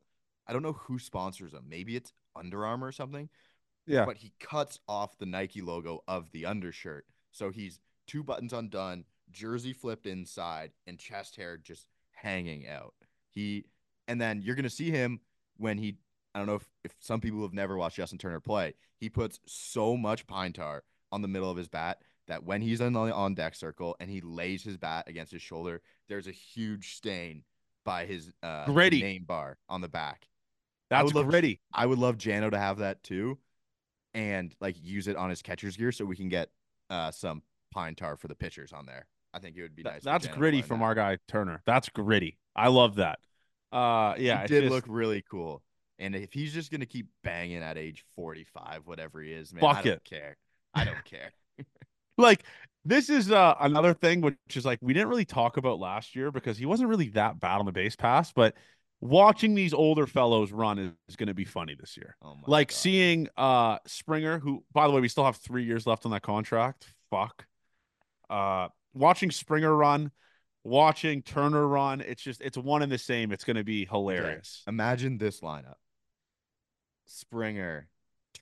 [0.47, 1.65] I don't know who sponsors him.
[1.69, 3.29] Maybe it's Under Armour or something.
[3.85, 4.05] Yeah.
[4.05, 9.05] But he cuts off the Nike logo of the undershirt, so he's two buttons undone,
[9.31, 12.93] jersey flipped inside, and chest hair just hanging out.
[13.29, 13.65] He
[14.07, 15.21] and then you're gonna see him
[15.57, 15.97] when he.
[16.37, 18.75] I don't know if, if some people have never watched Justin Turner play.
[18.99, 22.79] He puts so much pine tar on the middle of his bat that when he's
[22.79, 26.31] on the on deck circle and he lays his bat against his shoulder, there's a
[26.31, 27.41] huge stain
[27.83, 30.27] by his uh gritty name bar on the back.
[30.91, 31.59] That's I gritty.
[31.73, 33.39] Love, I would love Jano to have that too,
[34.13, 36.49] and like use it on his catcher's gear so we can get
[36.91, 39.07] uh some pine tar for the pitchers on there.
[39.33, 40.03] I think it would be nice.
[40.03, 40.85] That's gritty from that.
[40.85, 41.63] our guy Turner.
[41.65, 42.37] That's gritty.
[42.55, 43.17] I love that.
[43.71, 44.71] Uh, yeah, it did just...
[44.71, 45.63] look really cool.
[45.99, 49.61] And if he's just gonna keep banging at age forty five, whatever he is, man,
[49.61, 50.03] Fuck I don't it.
[50.03, 50.37] care.
[50.73, 51.31] I don't care.
[52.17, 52.43] like
[52.85, 56.31] this is uh, another thing, which is like we didn't really talk about last year
[56.31, 58.55] because he wasn't really that bad on the base pass, but
[59.01, 62.15] watching these older fellows run is, is going to be funny this year.
[62.23, 62.75] Oh like God.
[62.75, 66.21] seeing uh Springer, who by the way we still have three years left on that
[66.23, 66.93] contract.
[67.09, 67.45] Fuck.
[68.29, 70.11] Uh, watching Springer run,
[70.63, 73.31] watching Turner run, it's just it's one and the same.
[73.31, 74.63] It's going to be hilarious.
[74.67, 74.73] Okay.
[74.73, 75.75] Imagine this lineup:
[77.07, 77.87] Springer,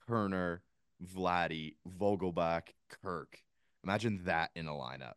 [0.08, 0.62] Turner,
[1.04, 2.70] Vladdy, Vogelbach,
[3.02, 3.40] Kirk.
[3.84, 5.14] Imagine that in a lineup.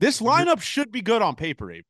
[0.00, 1.84] This lineup should be good on paper, Avery.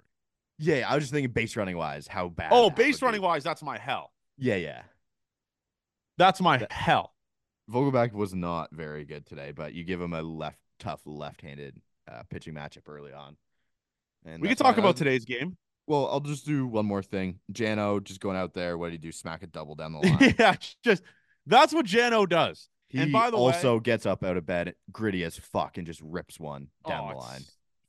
[0.59, 2.49] Yeah, I was just thinking base running wise, how bad.
[2.53, 3.27] Oh, base running be.
[3.27, 4.13] wise, that's my hell.
[4.39, 4.83] Yeah, yeah.
[6.17, 7.13] That's my that, hell.
[7.71, 11.81] Vogelbach was not very good today, but you give him a left tough left-handed
[12.11, 13.37] uh, pitching matchup early on.
[14.25, 15.57] And we can talk about today's game.
[15.89, 17.41] Well, I'll just do one more thing.
[17.51, 18.77] Jano just going out there.
[18.77, 19.11] What did he do?
[19.11, 20.35] Smack a double down the line.
[20.39, 21.03] yeah, just
[21.47, 22.69] that's what Jano does.
[22.89, 25.79] He and by the way also way, gets up out of bed, gritty as fuck,
[25.79, 27.41] and just rips one down oh, the line.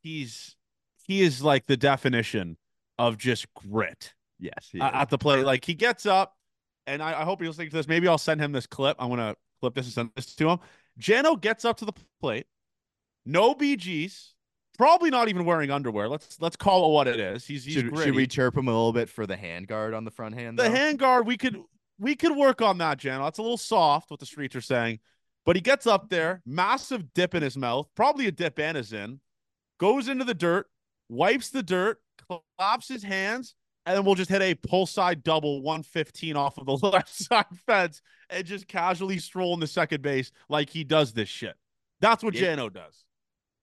[0.02, 0.56] He's
[1.04, 2.56] he is like the definition
[2.98, 4.14] of just grit.
[4.40, 5.44] Yes, at the plate.
[5.44, 6.38] Like he gets up,
[6.88, 7.88] and I, I hope he's listening to this.
[7.90, 8.96] Maybe I'll send him this clip.
[8.98, 10.60] I'm gonna clip this and send this to him.
[10.98, 12.48] Jano gets up to the plate,
[13.26, 14.30] no BGs,
[14.80, 16.08] probably not even wearing underwear.
[16.08, 17.46] Let's let's call it what it is.
[17.46, 20.06] He's, he's should, should, we chirp him a little bit for the hand guard on
[20.06, 20.58] the front hand?
[20.58, 21.62] The hand guard, we could
[22.00, 23.28] we could work on that, Jano.
[23.28, 25.00] It's a little soft, what the streets are saying.
[25.46, 28.94] But he gets up there, massive dip in his mouth, probably a dip and is
[28.94, 29.20] in,
[29.80, 30.68] goes into the dirt,
[31.10, 31.98] wipes the dirt,
[32.58, 36.66] claps his hands, and then we'll just hit a pull side double 115 off of
[36.66, 41.14] the left side fence and just casually stroll in the second base like he does
[41.14, 41.56] this shit.
[42.00, 43.06] That's what it, Jano does.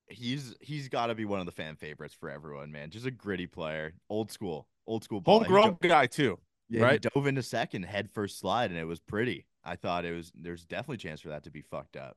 [0.08, 2.90] He's he's got to be one of the fan favorites for everyone, man.
[2.90, 6.38] Just a gritty player, old school, old school, homegrown guy too.
[6.68, 7.04] Yeah, right.
[7.04, 9.46] He dove into second, head first slide, and it was pretty.
[9.64, 10.32] I thought it was.
[10.34, 12.16] There's definitely chance for that to be fucked up.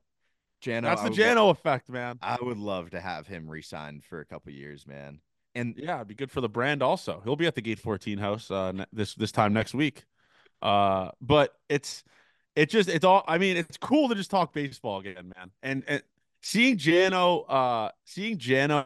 [0.64, 2.20] Jano, that's the Jano effect, man.
[2.22, 5.22] I would love to have him re-signed for a couple years, man.
[5.56, 6.84] And yeah, it'd be good for the brand.
[6.84, 10.06] Also, he'll be at the Gate 14 house uh, this this time next week.
[10.62, 12.04] Uh, but it's
[12.56, 13.24] it just it's all.
[13.28, 15.52] I mean, it's cool to just talk baseball again, man.
[15.64, 16.04] And and
[16.42, 18.86] seeing Jano, uh, seeing Jano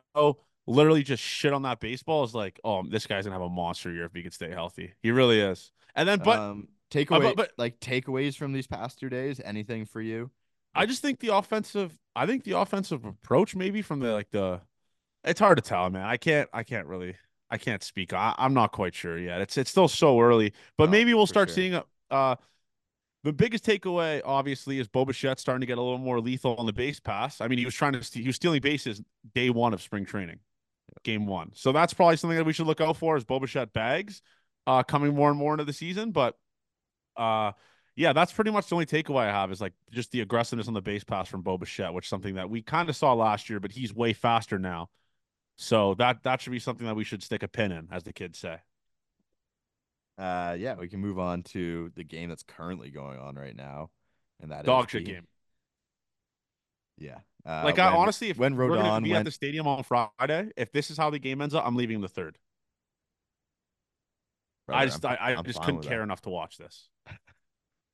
[0.65, 3.91] literally just shit on that baseball is like, oh, this guy's gonna have a monster
[3.91, 4.93] year if he can stay healthy.
[5.01, 5.71] He really is.
[5.95, 9.39] And then, but um, takeaway, uh, but, but, like takeaways from these past two days,
[9.43, 10.31] anything for you?
[10.75, 14.61] I just think the offensive, I think the offensive approach, maybe from the like the,
[15.23, 16.05] it's hard to tell, man.
[16.05, 17.15] I can't, I can't really,
[17.49, 18.11] I can't speak.
[18.13, 19.41] I, am not quite sure yet.
[19.41, 21.55] It's it's still so early, but oh, maybe we'll start sure.
[21.55, 21.85] seeing a.
[22.09, 22.35] Uh,
[23.23, 26.65] the biggest takeaway, obviously, is Bo Bichette starting to get a little more lethal on
[26.65, 27.39] the base pass.
[27.39, 29.01] I mean, he was trying to he was stealing bases
[29.33, 30.39] day one of spring training,
[31.03, 31.51] game one.
[31.53, 34.21] So that's probably something that we should look out for is Bo Bichette bags,
[34.67, 36.11] uh, coming more and more into the season.
[36.11, 36.37] But,
[37.15, 37.53] uh,
[37.95, 40.73] yeah, that's pretty much the only takeaway I have is like just the aggressiveness on
[40.73, 43.49] the base pass from Bo Bichette, which is something that we kind of saw last
[43.49, 44.89] year, but he's way faster now.
[45.55, 48.11] So that that should be something that we should stick a pin in, as the
[48.11, 48.57] kids say.
[50.17, 53.89] Uh, yeah, we can move on to the game that's currently going on right now,
[54.41, 55.11] and that dog shit the...
[55.11, 55.27] game.
[56.97, 59.21] Yeah, uh, like when, I honestly, if when Rodon we're gonna be went...
[59.21, 62.01] at the stadium on Friday, if this is how the game ends up, I'm leaving
[62.01, 62.37] the third.
[64.67, 66.03] Brother, I just, I'm, I, I just couldn't care that.
[66.03, 66.87] enough to watch this.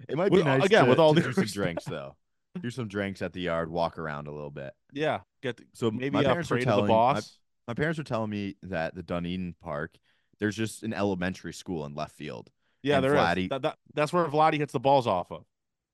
[0.07, 2.15] It might be nice again to, with all the some drinks though.
[2.61, 4.73] Do some drinks at the yard, walk around a little bit.
[4.93, 7.37] Yeah, get the, so maybe my parents were telling, the boss.
[7.67, 9.97] My, my, parents were telling me that the Dunedin Park,
[10.39, 12.49] there's just an elementary school in left field.
[12.81, 13.49] Yeah, and there Vladdy, is.
[13.49, 15.43] That, that, that's where Vladdy hits the balls off of.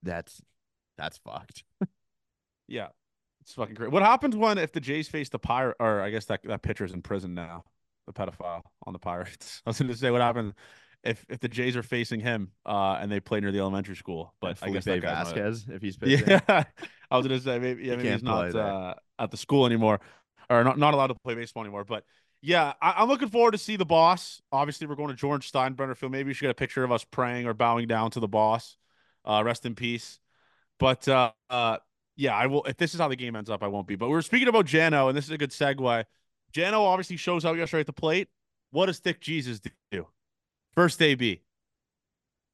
[0.04, 0.41] That's
[0.98, 1.64] that's fucked.
[2.68, 2.89] yeah,
[3.41, 3.91] it's fucking great.
[3.91, 6.93] What happens when if the Jays face the pirate, or I guess that that pitcher's
[6.93, 7.64] in prison now,
[8.06, 9.62] the pedophile on the Pirates?
[9.66, 10.54] I was going to say what happens
[11.04, 14.36] if if the Jays are facing him uh, and they play near the elementary school.
[14.39, 16.28] But I guess that Vasquez, if he's pitching.
[16.28, 16.64] yeah,
[17.10, 20.00] I was gonna say maybe yeah, maybe he's not uh, at the school anymore
[20.50, 21.84] or not not allowed to play baseball anymore.
[21.84, 22.04] But
[22.46, 24.41] yeah, I, am looking forward to see the boss.
[24.52, 26.12] Obviously, we're going to George Steinbrenner Field.
[26.12, 28.78] Maybe we should get a picture of us praying or bowing down to the boss.
[29.26, 30.20] Uh, rest in peace.
[30.80, 31.78] But uh, uh,
[32.16, 32.64] yeah, I will.
[32.66, 33.96] If this is how the game ends up, I won't be.
[33.96, 36.06] But we are speaking about Jano, and this is a good segue.
[36.54, 38.28] Jano obviously shows out yesterday at the plate.
[38.70, 39.60] What does Thick Jesus
[39.91, 40.08] do?
[40.76, 41.41] First AB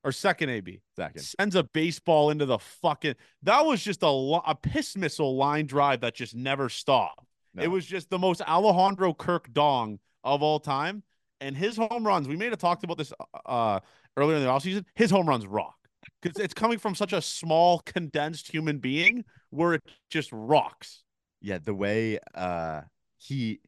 [0.03, 0.81] or second AB.
[0.95, 1.21] Second.
[1.21, 3.15] Sends a baseball into the fucking.
[3.43, 7.25] That was just a, a piss missile line drive that just never stopped.
[7.53, 7.63] No.
[7.63, 11.03] It was just the most Alejandro Kirk dong of all time.
[11.39, 13.11] And his home runs, we may have talked about this
[13.45, 13.79] uh,
[14.15, 14.85] earlier in the offseason.
[14.95, 15.75] His home runs rock
[16.21, 21.03] because it's coming from such a small, condensed human being where it just rocks.
[21.41, 22.81] Yeah, the way uh,
[23.17, 23.59] he.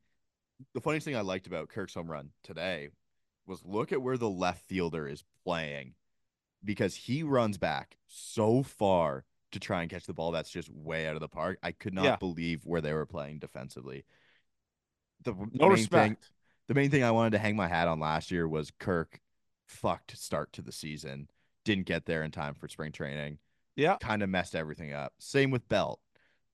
[0.74, 2.90] The funniest thing I liked about Kirk's home run today
[3.48, 5.96] was look at where the left fielder is playing
[6.64, 11.08] because he runs back so far to try and catch the ball that's just way
[11.08, 11.60] out of the park.
[11.64, 12.16] I could not yeah.
[12.18, 14.06] believe where they were playing defensively.
[15.24, 16.24] The no main respect.
[16.24, 16.34] Thing,
[16.68, 19.20] the main thing I wanted to hang my hat on last year was Kirk
[19.68, 21.30] fucked start to the season.
[21.66, 23.40] Didn't get there in time for spring training.
[23.76, 23.98] Yeah.
[23.98, 25.14] Kind of messed everything up.
[25.20, 26.00] Same with Belt.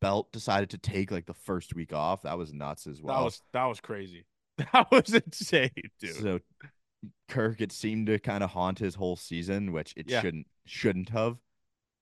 [0.02, 2.22] Belt decided to take like the first week off.
[2.22, 3.18] That was nuts as well.
[3.18, 4.26] That was that was crazy.
[4.74, 5.72] That was insane,
[6.02, 6.16] dude.
[6.16, 6.40] So
[7.30, 10.20] Kirk it seemed to kind of haunt his whole season, which it yeah.
[10.20, 11.38] shouldn't shouldn't have.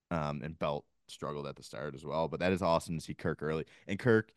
[0.09, 3.13] Um, and Belt struggled at the start as well, but that is awesome to see
[3.13, 3.65] Kirk early.
[3.87, 4.33] And Kirk,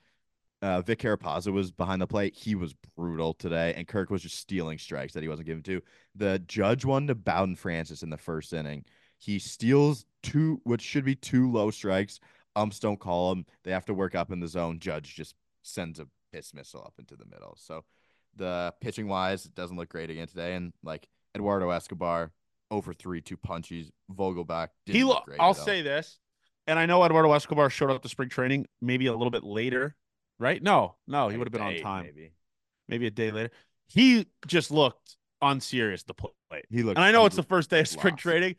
[0.63, 2.35] uh, Vic Carapazza was behind the plate.
[2.35, 5.81] He was brutal today, and Kirk was just stealing strikes that he wasn't given to.
[6.15, 8.85] The judge won to Bowden Francis in the first inning.
[9.19, 12.21] He steals two, which should be two low strikes.
[12.57, 13.47] Umps don't call him.
[13.65, 14.81] They have to work up in the zone.
[14.81, 17.57] Judge just sends a piss missile up into the middle.
[17.59, 17.85] So
[18.37, 20.55] the pitching wise, it doesn't look great again today.
[20.55, 22.33] And like Eduardo Escobar,
[22.71, 23.91] over three, two punches.
[24.13, 24.69] Vogelbach.
[24.87, 26.19] He, lo- I'll say this,
[26.67, 29.95] and I know Eduardo Escobar showed up to spring training maybe a little bit later,
[30.39, 30.63] right?
[30.63, 32.05] No, no, he would have been on time.
[32.05, 32.33] Maybe.
[32.89, 33.51] maybe a day later.
[33.87, 36.31] He just looked unserious to play.
[36.71, 36.99] He looked.
[36.99, 38.23] And I know it's the first day of spring lost.
[38.23, 38.57] training,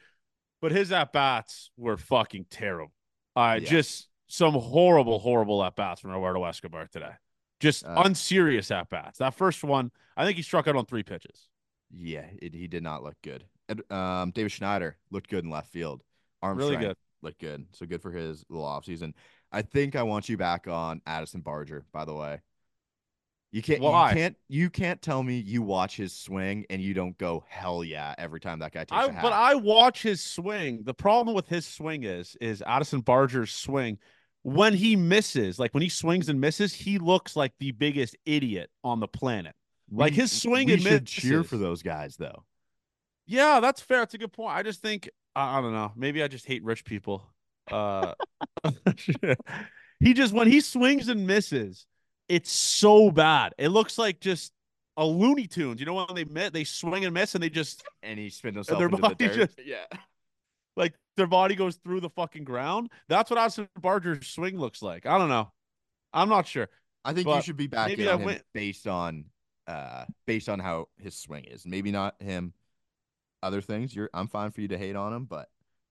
[0.62, 2.94] but his at bats were fucking terrible.
[3.36, 3.70] Uh, yeah.
[3.70, 7.12] just some horrible, horrible at bats from Eduardo Escobar today.
[7.60, 9.20] Just uh, unserious at bats.
[9.20, 11.48] That first one, I think he struck out on three pitches.
[11.94, 13.46] Yeah, it, he did not look good.
[13.90, 16.04] Um, Davis Schneider looked good in left field.
[16.42, 16.96] Arm really good.
[17.22, 17.66] Looked good.
[17.72, 19.14] So good for his little offseason.
[19.52, 22.42] I think I want you back on Addison Barger, by the way.
[23.52, 24.10] You can't Why?
[24.10, 27.84] you can't you can't tell me you watch his swing and you don't go hell
[27.84, 29.22] yeah every time that guy takes I, a hat.
[29.22, 30.84] But I watch his swing.
[30.84, 33.98] The problem with his swing is is Addison Barger's swing
[34.44, 38.70] when he misses, like when he swings and misses, he looks like the biggest idiot
[38.84, 39.54] on the planet.
[39.90, 41.10] We, like his swing we and should misses.
[41.10, 42.44] cheer for those guys though.
[43.32, 44.00] Yeah, that's fair.
[44.00, 44.56] That's a good point.
[44.56, 45.94] I just think I don't know.
[45.96, 47.24] Maybe I just hate rich people.
[47.72, 48.14] Uh
[50.00, 51.86] he just when he swings and misses,
[52.28, 53.54] it's so bad.
[53.58, 54.52] It looks like just
[54.98, 55.80] a Looney Tunes.
[55.80, 58.56] You know when they miss, they swing and miss, and they just and he spins
[58.56, 59.34] himself their body the.
[59.34, 59.86] Just, yeah,
[60.76, 62.90] like their body goes through the fucking ground.
[63.08, 65.06] That's what Addison Barger's swing looks like.
[65.06, 65.52] I don't know.
[66.14, 66.68] I'm not sure.
[67.06, 68.44] I think you should be back in on him went...
[68.54, 69.26] based on
[69.68, 71.66] uh based on how his swing is.
[71.66, 72.54] Maybe not him.
[73.44, 75.50] Other things, you're I'm fine for you to hate on him, but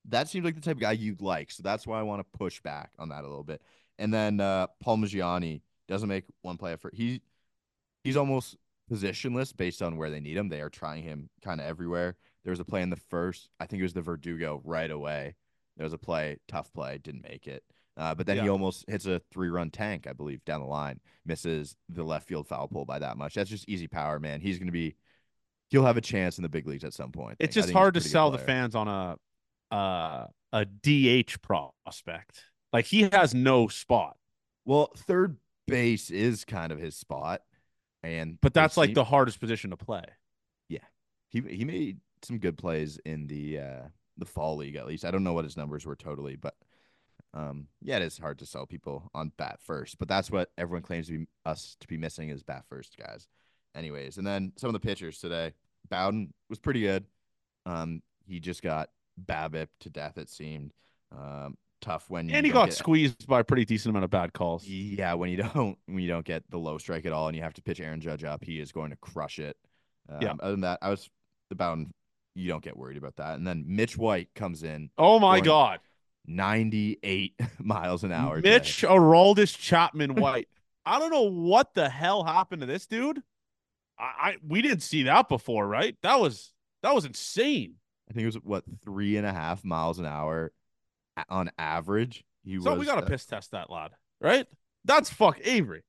[0.09, 1.51] that seems like the type of guy you'd like.
[1.51, 3.62] So that's why I want to push back on that a little bit.
[3.98, 6.94] And then uh Palmegiani doesn't make one play effort.
[6.94, 7.22] He
[8.05, 8.57] he's almost
[8.90, 10.48] positionless based on where they need him.
[10.48, 12.16] They are trying him kind of everywhere.
[12.44, 15.36] There was a play in the first, I think it was the Verdugo right away.
[15.76, 17.62] There was a play, tough play, didn't make it.
[17.96, 18.44] Uh, but then yeah.
[18.44, 22.26] he almost hits a three run tank, I believe, down the line, misses the left
[22.26, 23.34] field foul pole by that much.
[23.34, 24.40] That's just easy power, man.
[24.40, 24.96] He's going to be,
[25.70, 27.36] he'll have a chance in the big leagues at some point.
[27.40, 32.44] It's just hard to sell the fans on a, uh, a DH prospect.
[32.72, 34.16] Like he has no spot.
[34.64, 37.42] Well, third base is kind of his spot.
[38.02, 40.04] And but that's like the hardest position to play.
[40.68, 40.78] Yeah.
[41.28, 43.82] He he made some good plays in the uh
[44.16, 45.04] the fall league at least.
[45.04, 46.54] I don't know what his numbers were totally, but
[47.34, 50.82] um yeah, it is hard to sell people on bat first, but that's what everyone
[50.82, 53.28] claims to be us to be missing is bat first guys.
[53.74, 55.52] Anyways, and then some of the pitchers today,
[55.88, 57.04] Bowden was pretty good.
[57.66, 58.90] Um he just got
[59.26, 60.18] BABIP to death.
[60.18, 60.72] It seemed
[61.16, 64.32] um, tough when and he got get, squeezed by a pretty decent amount of bad
[64.32, 64.66] calls.
[64.66, 67.42] Yeah, when you don't when you don't get the low strike at all, and you
[67.42, 69.56] have to pitch Aaron Judge up, he is going to crush it.
[70.08, 70.34] Um, yeah.
[70.40, 71.08] Other than that, I was
[71.50, 71.78] about
[72.34, 73.36] you don't get worried about that.
[73.36, 74.90] And then Mitch White comes in.
[74.96, 75.80] Oh my god,
[76.26, 78.40] 98 miles an hour.
[78.40, 80.48] Mitch Aroldis Chapman White.
[80.86, 83.22] I don't know what the hell happened to this dude.
[84.01, 85.96] I, I we didn't see that before, right?
[86.03, 87.74] That was that was insane.
[88.09, 90.53] I think it was what three and a half miles an hour
[91.28, 92.24] on average.
[92.42, 94.46] He so was, we gotta uh, piss test that lad, right?
[94.84, 95.82] That's fuck Avery.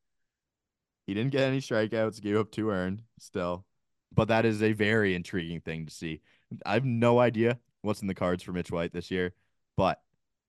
[1.08, 3.66] He didn't get any strikeouts, gave up two earned still,
[4.14, 6.22] but that is a very intriguing thing to see.
[6.66, 9.34] I have no idea what's in the cards for Mitch White this year,
[9.78, 10.02] but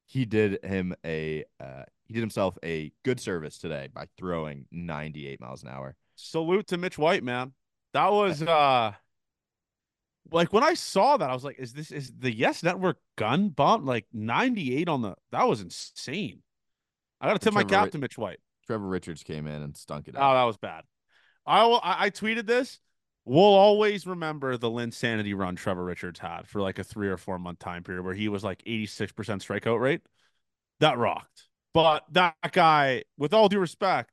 [0.05, 5.41] he did him a uh, he did himself a good service today by throwing 98
[5.41, 5.97] miles an hour.
[6.23, 7.53] Salute to Mitch White, man.
[7.93, 8.93] That was uh
[10.31, 13.49] like when I saw that, I was like, is this is the Yes Network gun
[13.49, 13.87] bump?
[13.87, 16.43] Like 98 on the that was insane.
[17.21, 18.41] I gotta tip my cap to Mitch White.
[18.67, 20.31] Trevor Richards came in and stunk it out.
[20.31, 20.85] Oh, that was bad.
[21.45, 22.79] I will I, I tweeted this.
[23.25, 27.39] We'll always remember the Linsanity run Trevor Richards had for like a three or four
[27.39, 30.03] month time period where he was like 86% strikeout rate.
[30.81, 31.49] That rocked.
[31.73, 34.11] But that guy, with all due respect,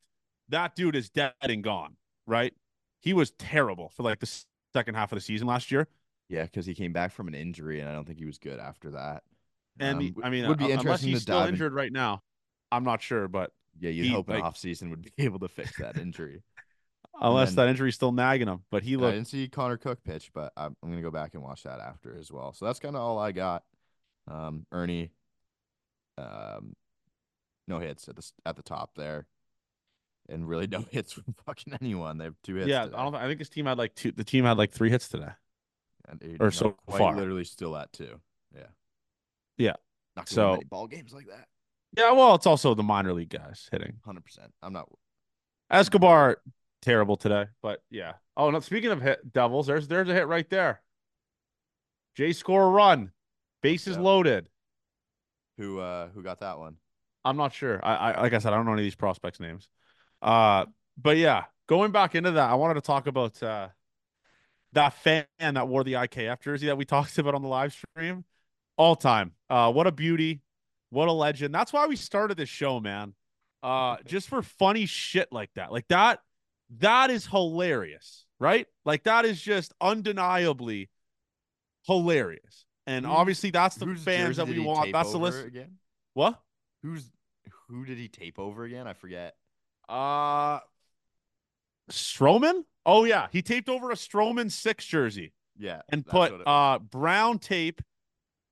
[0.49, 1.95] that dude is dead and gone,
[2.29, 2.53] right?
[3.01, 5.87] He was terrible for like the second half of the season last year.
[6.29, 8.59] Yeah, because he came back from an injury, and I don't think he was good
[8.59, 9.23] after that.
[9.79, 11.75] And um, I mean, would be uh, unless he's still injured in...
[11.75, 12.21] right now.
[12.71, 14.43] I'm not sure, but yeah, you'd he, hope an like...
[14.43, 16.43] off season would be able to fix that injury.
[17.21, 18.61] unless then, that injury's still nagging him.
[18.69, 19.13] But he looked.
[19.13, 21.79] I didn't see Connor Cooke pitch, but I'm, I'm gonna go back and watch that
[21.79, 22.53] after as well.
[22.53, 23.63] So that's kind of all I got.
[24.27, 25.11] Um, Ernie,
[26.17, 26.75] um,
[27.67, 29.25] no hits at the at the top there,
[30.29, 32.17] and really no hits from fucking anyone.
[32.17, 32.67] They have two hits.
[32.67, 32.97] Yeah, today.
[32.97, 33.15] I don't.
[33.15, 34.11] I think his team had like two.
[34.11, 35.31] The team had like three hits today,
[36.07, 37.15] and or so far.
[37.15, 38.19] Literally still at two.
[38.55, 38.63] Yeah.
[39.57, 39.75] Yeah.
[40.15, 41.47] Not so ball games like that.
[41.97, 43.97] Yeah, well, it's also the minor league guys hitting.
[44.05, 44.53] Hundred percent.
[44.61, 44.89] I'm not.
[45.71, 46.37] Escobar
[46.81, 48.13] terrible today, but yeah.
[48.37, 48.59] Oh no!
[48.59, 50.81] Speaking of hit Devils, there's there's a hit right there.
[52.15, 53.11] Jay score a run,
[53.61, 54.03] bases yeah.
[54.03, 54.49] loaded.
[55.57, 56.77] Who uh who got that one?
[57.25, 57.79] I'm not sure.
[57.83, 59.67] I, I like I said, I don't know any of these prospects' names.
[60.21, 60.65] Uh,
[60.97, 63.69] but yeah, going back into that, I wanted to talk about uh
[64.73, 68.25] that fan that wore the IKF jersey that we talked about on the live stream.
[68.77, 69.33] All time.
[69.49, 70.41] Uh, what a beauty.
[70.89, 71.53] What a legend.
[71.53, 73.13] That's why we started this show, man.
[73.61, 75.71] Uh, just for funny shit like that.
[75.71, 76.21] Like that,
[76.79, 78.67] that is hilarious, right?
[78.85, 80.89] Like that is just undeniably
[81.83, 82.65] hilarious.
[82.87, 84.91] And obviously that's the fans that we want.
[84.93, 85.45] That's the list.
[85.45, 85.77] Again?
[86.13, 86.39] What?
[86.81, 87.11] Who's
[87.67, 88.87] who did he tape over again?
[88.87, 89.35] I forget.
[89.89, 90.59] Uh
[91.91, 92.63] Stroman?
[92.85, 95.33] Oh yeah, he taped over a Stroman six jersey.
[95.57, 97.81] Yeah, and put uh brown tape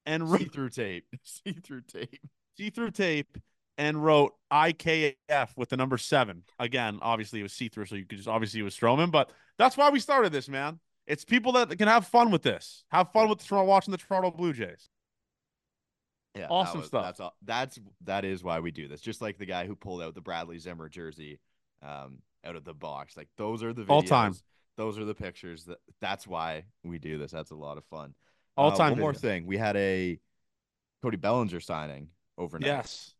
[0.05, 2.21] and see through tape, see through tape,
[2.57, 3.37] see through tape,
[3.77, 6.43] and wrote IKF with the number seven.
[6.59, 9.29] Again, obviously it was see through, so you could just obviously it was Stroman, but
[9.57, 10.79] that's why we started this, man.
[11.05, 14.51] It's people that can have fun with this, have fun with watching the Toronto Blue
[14.51, 14.89] Jays.
[16.37, 17.05] Yeah, awesome was, stuff.
[17.05, 19.01] That's all, that's that is why we do this.
[19.01, 21.39] Just like the guy who pulled out the Bradley Zimmer jersey
[21.81, 23.17] um, out of the box.
[23.17, 24.35] Like those are the videos, all time.
[24.77, 25.65] Those are the pictures.
[25.65, 27.31] That that's why we do this.
[27.31, 28.13] That's a lot of fun.
[28.55, 28.91] All uh, time.
[28.91, 29.45] One more thing.
[29.45, 30.19] We had a
[31.01, 32.67] Cody Bellinger signing overnight.
[32.67, 33.13] Yes.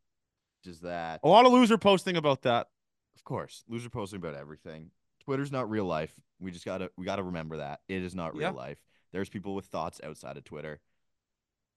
[0.66, 2.68] Is that a lot of loser posting about that?
[3.16, 4.92] Of course, loser posting about everything.
[5.24, 6.14] Twitter's not real life.
[6.40, 8.52] We just gotta we gotta remember that it is not real yeah.
[8.52, 8.78] life.
[9.14, 10.82] There's people with thoughts outside of Twitter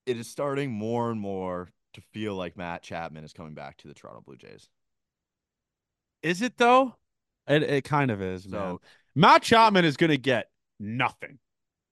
[0.07, 3.89] it is starting more and more to feel like Matt Chapman is coming back to
[3.89, 4.69] the Toronto Blue Jays.
[6.23, 6.97] Is it though?
[7.49, 8.79] It it kind of is, so, man.
[9.15, 11.39] Matt Chapman is going to get nothing,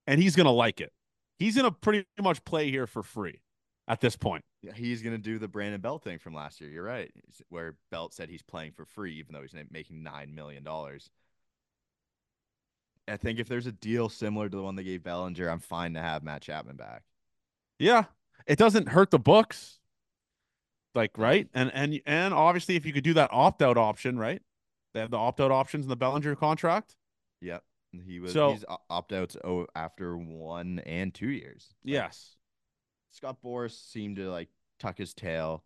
[0.06, 0.92] and he's going to like it.
[1.38, 3.40] He's going to pretty much play here for free
[3.86, 4.44] at this point.
[4.62, 6.70] Yeah, he's going to do the Brandon Belt thing from last year.
[6.70, 7.10] You're right,
[7.48, 11.10] where Belt said he's playing for free, even though he's making nine million dollars.
[13.08, 15.94] I think if there's a deal similar to the one they gave Bellinger, I'm fine
[15.94, 17.04] to have Matt Chapman back.
[17.78, 18.04] Yeah,
[18.46, 19.78] it doesn't hurt the books.
[20.94, 24.42] Like right, and and and obviously, if you could do that opt out option, right?
[24.94, 26.96] They have the opt out options in the Bellinger contract.
[27.40, 27.62] Yep,
[28.04, 28.32] he was.
[28.32, 28.56] So,
[28.90, 29.36] opt outs
[29.74, 31.68] after one and two years.
[31.84, 32.36] Yes,
[33.12, 34.48] Scott Boras seemed to like
[34.78, 35.62] tuck his tail.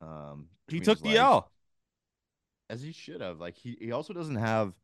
[0.00, 1.50] Um, he took the L,
[2.68, 3.40] as he should have.
[3.40, 4.74] Like he, he also doesn't have.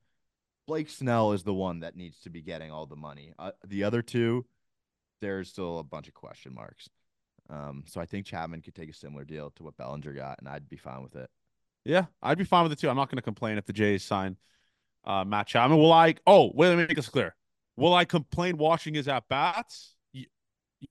[0.66, 3.32] Blake Snell is the one that needs to be getting all the money.
[3.38, 4.44] Uh, the other two,
[5.20, 6.88] there's still a bunch of question marks.
[7.50, 10.48] Um, so I think Chapman could take a similar deal to what Bellinger got, and
[10.48, 11.30] I'd be fine with it.
[11.84, 12.90] Yeah, I'd be fine with it too.
[12.90, 14.36] I'm not going to complain if the Jays sign
[15.04, 15.78] uh, Matt Chapman.
[15.78, 16.16] Will I?
[16.26, 17.34] Oh, wait, let me make this clear.
[17.76, 19.94] Will I complain watching his at bats?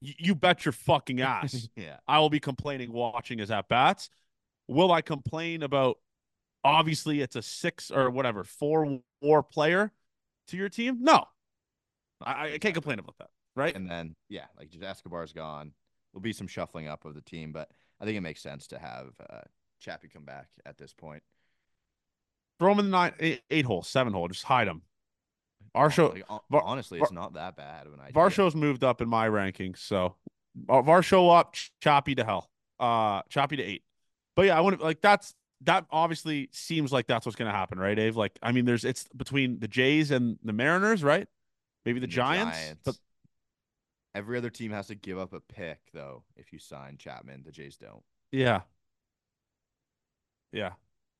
[0.01, 1.69] you bet your fucking ass.
[1.75, 1.97] yeah.
[2.07, 4.09] I will be complaining watching his at bats.
[4.67, 5.97] Will I complain about
[6.63, 9.91] obviously it's a six or whatever, four war player
[10.49, 10.97] to your team?
[11.01, 11.25] No.
[12.21, 13.29] I, I can't complain about that.
[13.57, 13.75] Right.
[13.75, 15.71] And then yeah, like just Escobar's gone.
[16.13, 18.79] There'll be some shuffling up of the team, but I think it makes sense to
[18.79, 19.41] have uh
[19.79, 21.23] Chappie come back at this point.
[22.59, 24.27] Throw him in the nine, eight, eight hole, seven hole.
[24.27, 24.83] Just hide him.
[25.75, 28.13] Varsho, like, honestly, it's not that bad of an idea.
[28.13, 30.15] Varsho's moved up in my rankings, so
[30.69, 32.49] uh, Varsho up, choppy to hell,
[32.79, 33.83] uh, choppy to eight.
[34.35, 37.55] But yeah, I want to like that's that obviously seems like that's what's going to
[37.57, 38.15] happen, right, Dave?
[38.15, 41.27] Like, I mean, there's it's between the Jays and the Mariners, right?
[41.85, 42.95] Maybe the, the Giants, Giants, but
[44.17, 47.43] every other team has to give up a pick though if you sign Chapman.
[47.45, 48.03] The Jays don't.
[48.31, 48.61] Yeah.
[50.51, 50.71] Yeah.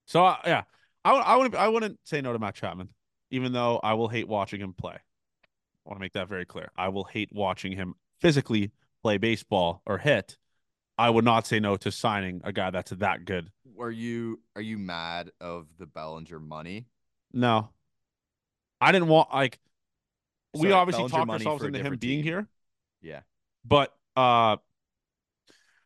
[0.06, 0.64] So uh, yeah,
[1.06, 2.90] I I wouldn't I wouldn't say no to Matt Chapman
[3.30, 4.96] even though I will hate watching him play.
[4.96, 6.72] I want to make that very clear.
[6.78, 8.72] I will hate watching him physically
[9.04, 10.38] play baseball or hit.
[10.98, 13.52] I would not say no to signing a guy that's that good.
[13.80, 16.88] Are you are you mad of the Bellinger money?
[17.32, 17.70] No.
[18.82, 19.60] I didn't want like
[20.54, 22.48] we obviously talked ourselves into him being here.
[23.02, 23.22] Yeah.
[23.66, 24.58] But uh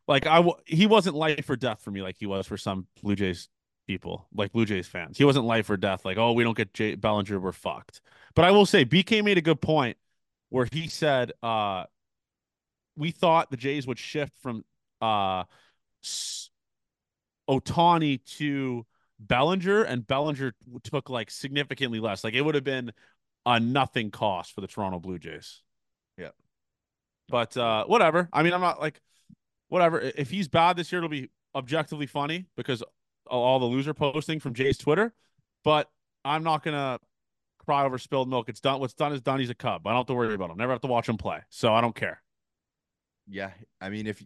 [0.07, 2.87] like I w- he wasn't life or death for me like he was for some
[3.01, 3.49] Blue Jays
[3.87, 5.17] people, like Blue Jays fans.
[5.17, 8.01] He wasn't life or death, like, oh, we don't get Jay Bellinger, we're fucked.
[8.35, 9.97] But I will say, BK made a good point
[10.49, 11.85] where he said, uh,
[12.95, 14.63] we thought the Jays would shift from
[15.01, 15.43] uh,
[17.49, 18.85] Ohtani to
[19.19, 20.53] Bellinger, and Bellinger
[20.83, 22.23] took like significantly less.
[22.23, 22.91] Like it would have been
[23.45, 25.61] a nothing cost for the Toronto Blue Jays.
[26.17, 26.29] Yeah.
[27.31, 28.29] But uh, whatever.
[28.31, 29.01] I mean, I'm not like
[29.69, 29.99] whatever.
[29.99, 32.83] If he's bad this year, it'll be objectively funny because
[33.27, 35.13] all the loser posting from Jay's Twitter,
[35.63, 35.89] but
[36.25, 36.99] I'm not gonna
[37.59, 38.49] cry over spilled milk.
[38.49, 38.79] It's done.
[38.79, 39.39] What's done is done.
[39.39, 39.85] He's a Cub.
[39.87, 40.57] I don't have to worry about him.
[40.57, 42.21] Never have to watch him play, so I don't care.
[43.27, 44.23] Yeah, I mean, if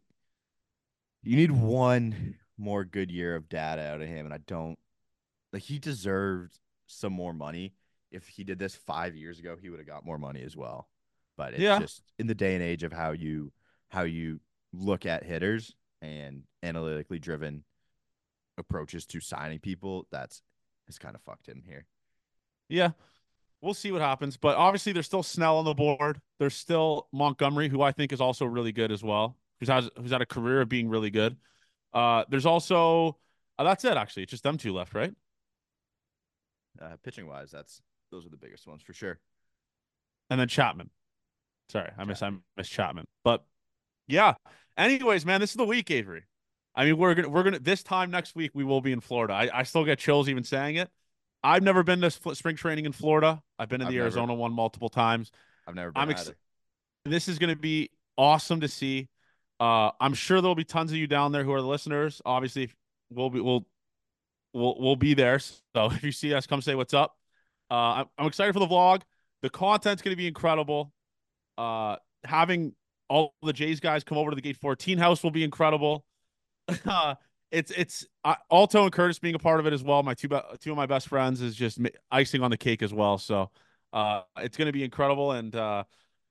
[1.24, 4.80] you need one more good year of data out of him, and I don't
[5.54, 7.74] like he deserved some more money.
[8.12, 10.88] If he did this five years ago, he would have got more money as well.
[11.38, 11.80] But it's yeah.
[11.80, 13.52] just in the day and age of how you
[13.90, 14.40] how you
[14.74, 17.64] look at hitters and analytically driven
[18.58, 20.42] approaches to signing people, that's
[20.88, 21.86] has kind of fucked him here.
[22.70, 22.92] Yeah.
[23.62, 24.38] We'll see what happens.
[24.38, 26.22] But obviously there's still Snell on the board.
[26.40, 29.38] There's still Montgomery, who I think is also really good as well.
[29.60, 31.38] Who's has who's had a career of being really good.
[31.94, 33.18] Uh there's also
[33.58, 34.24] uh, that's it actually.
[34.24, 35.14] It's just them two left, right?
[36.80, 37.82] Uh pitching wise, that's
[38.12, 39.20] those are the biggest ones for sure.
[40.30, 40.90] And then Chapman.
[41.70, 43.06] Sorry, I miss I miss Chapman.
[43.24, 43.44] But
[44.08, 44.36] yeah.
[44.78, 46.24] Anyways, man, this is the week, Avery.
[46.76, 49.34] I mean, we're gonna we're gonna this time next week we will be in Florida.
[49.34, 50.90] I, I still get chills even saying it.
[51.44, 53.42] I've never been to spring training in Florida.
[53.58, 55.32] I've been in I've the never, Arizona one multiple times.
[55.68, 56.02] I've never been.
[56.02, 56.32] I'm ex-
[57.06, 59.10] This is gonna be awesome to see.
[59.60, 62.22] Uh, I'm sure there'll be tons of you down there who are the listeners.
[62.26, 62.72] Obviously,
[63.10, 63.66] we'll be we'll
[64.54, 65.40] we'll we'll be there.
[65.40, 67.16] So if you see us, come say what's up.
[67.72, 69.02] Uh, I'm, I'm excited for the vlog.
[69.42, 70.92] The content's gonna be incredible.
[71.58, 72.74] Uh, having
[73.10, 76.06] all the Jays guys come over to the Gate 14 house will be incredible.
[76.86, 77.16] uh,
[77.52, 80.04] it's it's uh, Alto and Curtis being a part of it as well.
[80.04, 80.28] My two
[80.60, 81.80] two of my best friends is just
[82.12, 83.18] icing on the cake as well.
[83.18, 83.52] So
[83.94, 85.32] uh, it's going to be incredible.
[85.32, 85.84] And uh,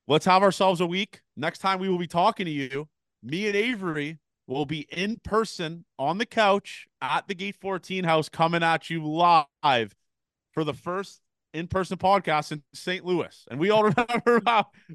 [0.06, 1.20] let's have ourselves a week.
[1.36, 2.88] Next time we will be talking to you,
[3.22, 8.28] me and Avery will be in person on the couch at the Gate 14 house,
[8.28, 9.94] coming at you live
[10.52, 11.22] for the first
[11.54, 13.04] in-person podcast in St.
[13.04, 13.84] Louis, and we all
[14.24, 14.42] remember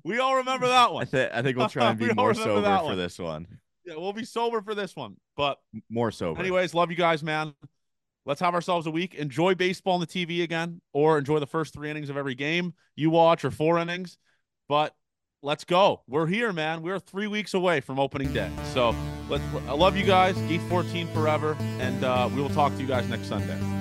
[0.03, 1.03] we all remember that one.
[1.03, 3.47] I, th- I think we'll try and be more sober for this one.
[3.85, 5.57] Yeah, we'll be sober for this one, but
[5.89, 6.39] more sober.
[6.39, 7.53] Anyways, love you guys, man.
[8.25, 9.15] Let's have ourselves a week.
[9.15, 12.73] Enjoy baseball on the TV again, or enjoy the first three innings of every game
[12.95, 14.17] you watch, or four innings.
[14.67, 14.93] But
[15.41, 16.03] let's go.
[16.07, 16.83] We're here, man.
[16.83, 18.51] We're three weeks away from opening day.
[18.73, 18.93] So
[19.29, 19.43] let's.
[19.67, 20.37] I love you guys.
[20.41, 23.78] Gate 14 forever, and uh, we will talk to you guys next Sunday.